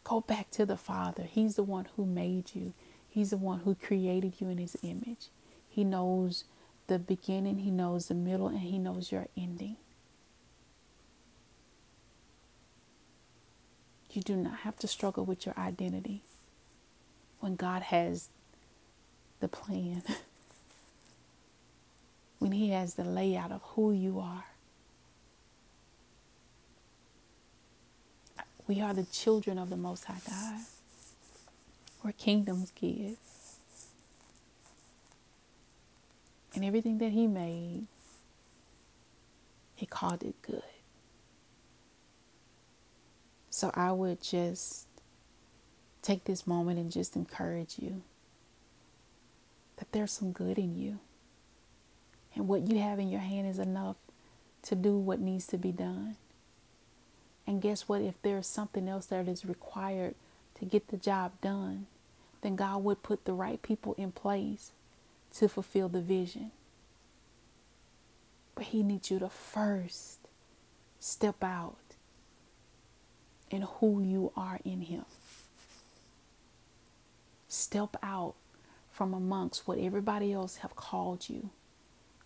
Go 0.03 0.21
back 0.21 0.49
to 0.51 0.65
the 0.65 0.77
father. 0.77 1.23
He's 1.23 1.55
the 1.55 1.63
one 1.63 1.87
who 1.95 2.05
made 2.05 2.55
you. 2.55 2.73
He's 3.09 3.31
the 3.31 3.37
one 3.37 3.59
who 3.59 3.75
created 3.75 4.35
you 4.39 4.49
in 4.49 4.57
his 4.57 4.77
image. 4.81 5.27
He 5.69 5.83
knows 5.83 6.45
the 6.87 6.99
beginning, 6.99 7.59
he 7.59 7.69
knows 7.69 8.07
the 8.07 8.15
middle, 8.15 8.47
and 8.47 8.59
he 8.59 8.79
knows 8.79 9.11
your 9.11 9.27
ending. 9.37 9.77
You 14.11 14.23
do 14.23 14.35
not 14.35 14.59
have 14.59 14.77
to 14.77 14.87
struggle 14.87 15.23
with 15.25 15.45
your 15.45 15.53
identity 15.57 16.23
when 17.39 17.55
God 17.55 17.83
has 17.83 18.29
the 19.39 19.47
plan, 19.47 20.03
when 22.39 22.51
He 22.51 22.69
has 22.71 22.95
the 22.95 23.03
layout 23.03 23.51
of 23.51 23.61
who 23.75 23.91
you 23.91 24.19
are. 24.19 24.45
We 28.67 28.81
are 28.81 28.93
the 28.93 29.05
children 29.05 29.57
of 29.57 29.69
the 29.69 29.77
Most 29.77 30.05
High 30.05 30.21
God 30.27 30.59
or 32.03 32.11
kingdom's 32.13 32.71
kids. 32.71 33.57
And 36.53 36.65
everything 36.65 36.97
that 36.99 37.11
he 37.11 37.27
made, 37.27 37.87
he 39.75 39.85
called 39.85 40.23
it 40.23 40.35
good. 40.41 40.63
So 43.49 43.71
I 43.73 43.91
would 43.91 44.21
just 44.21 44.87
take 46.01 46.25
this 46.25 46.47
moment 46.47 46.79
and 46.79 46.91
just 46.91 47.15
encourage 47.15 47.77
you 47.79 48.01
that 49.77 49.91
there's 49.91 50.11
some 50.11 50.31
good 50.31 50.57
in 50.57 50.77
you. 50.77 50.99
And 52.35 52.47
what 52.47 52.67
you 52.67 52.79
have 52.79 52.99
in 52.99 53.09
your 53.09 53.21
hand 53.21 53.47
is 53.47 53.59
enough 53.59 53.95
to 54.63 54.75
do 54.75 54.97
what 54.97 55.19
needs 55.19 55.47
to 55.47 55.57
be 55.57 55.71
done. 55.71 56.15
And 57.47 57.61
guess 57.61 57.89
what? 57.89 58.01
If 58.01 58.21
there's 58.21 58.47
something 58.47 58.87
else 58.87 59.07
that 59.07 59.27
is 59.27 59.45
required 59.45 60.15
to 60.59 60.65
get 60.65 60.89
the 60.89 60.97
job 60.97 61.31
done, 61.41 61.87
then 62.41 62.55
God 62.55 62.83
would 62.83 63.03
put 63.03 63.25
the 63.25 63.33
right 63.33 63.61
people 63.61 63.95
in 63.97 64.11
place 64.11 64.71
to 65.35 65.49
fulfill 65.49 65.89
the 65.89 66.01
vision. 66.01 66.51
But 68.55 68.65
He 68.65 68.83
needs 68.83 69.09
you 69.09 69.19
to 69.19 69.29
first 69.29 70.19
step 70.99 71.43
out 71.43 71.77
in 73.49 73.63
who 73.63 74.01
you 74.01 74.31
are 74.35 74.59
in 74.63 74.81
Him. 74.81 75.05
Step 77.49 77.97
out 78.03 78.35
from 78.91 79.13
amongst 79.13 79.67
what 79.67 79.79
everybody 79.79 80.31
else 80.31 80.57
have 80.57 80.75
called 80.75 81.27
you, 81.27 81.49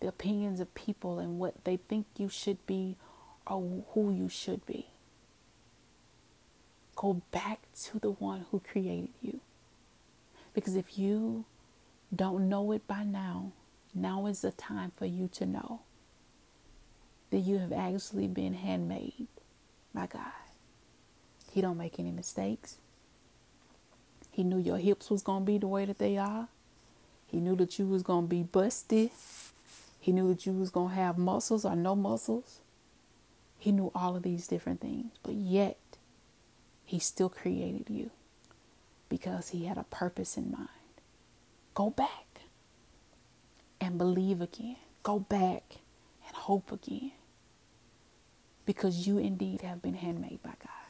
the 0.00 0.06
opinions 0.06 0.60
of 0.60 0.74
people 0.74 1.18
and 1.18 1.38
what 1.38 1.64
they 1.64 1.76
think 1.76 2.06
you 2.16 2.28
should 2.28 2.64
be 2.66 2.96
or 3.46 3.84
who 3.92 4.12
you 4.12 4.28
should 4.28 4.64
be. 4.66 4.86
Go 6.94 7.22
back 7.30 7.60
to 7.84 7.98
the 7.98 8.10
one 8.10 8.44
who 8.50 8.60
created 8.60 9.10
you. 9.20 9.40
Because 10.52 10.76
if 10.76 10.98
you 10.98 11.44
don't 12.14 12.48
know 12.48 12.70
it 12.72 12.86
by 12.86 13.02
now, 13.02 13.52
now 13.94 14.26
is 14.26 14.42
the 14.42 14.52
time 14.52 14.92
for 14.94 15.06
you 15.06 15.28
to 15.28 15.46
know 15.46 15.80
that 17.30 17.38
you 17.38 17.58
have 17.58 17.72
actually 17.72 18.28
been 18.28 18.54
handmade 18.54 19.26
by 19.94 20.06
God. 20.06 20.20
He 21.52 21.60
don't 21.60 21.78
make 21.78 21.98
any 21.98 22.12
mistakes. 22.12 22.76
He 24.34 24.42
knew 24.42 24.58
your 24.58 24.78
hips 24.78 25.10
was 25.10 25.22
going 25.22 25.42
to 25.42 25.46
be 25.46 25.58
the 25.58 25.68
way 25.68 25.84
that 25.84 25.98
they 25.98 26.18
are. 26.18 26.48
He 27.24 27.38
knew 27.38 27.54
that 27.54 27.78
you 27.78 27.86
was 27.86 28.02
going 28.02 28.24
to 28.24 28.28
be 28.28 28.42
busted. 28.42 29.10
He 30.00 30.10
knew 30.10 30.26
that 30.26 30.44
you 30.44 30.52
was 30.52 30.70
going 30.70 30.88
to 30.88 30.94
have 30.96 31.16
muscles 31.16 31.64
or 31.64 31.76
no 31.76 31.94
muscles. 31.94 32.58
He 33.60 33.70
knew 33.70 33.92
all 33.94 34.16
of 34.16 34.24
these 34.24 34.48
different 34.48 34.80
things, 34.80 35.12
but 35.22 35.34
yet 35.34 35.78
he 36.84 36.98
still 36.98 37.28
created 37.28 37.88
you 37.88 38.10
because 39.08 39.50
he 39.50 39.66
had 39.66 39.78
a 39.78 39.84
purpose 39.84 40.36
in 40.36 40.50
mind. 40.50 40.68
Go 41.74 41.90
back 41.90 42.42
and 43.80 43.96
believe 43.98 44.40
again. 44.40 44.78
Go 45.04 45.20
back 45.20 45.76
and 46.26 46.34
hope 46.34 46.72
again 46.72 47.12
because 48.66 49.06
you 49.06 49.18
indeed 49.18 49.60
have 49.60 49.80
been 49.80 49.94
handmade 49.94 50.42
by 50.42 50.54
God. 50.58 50.83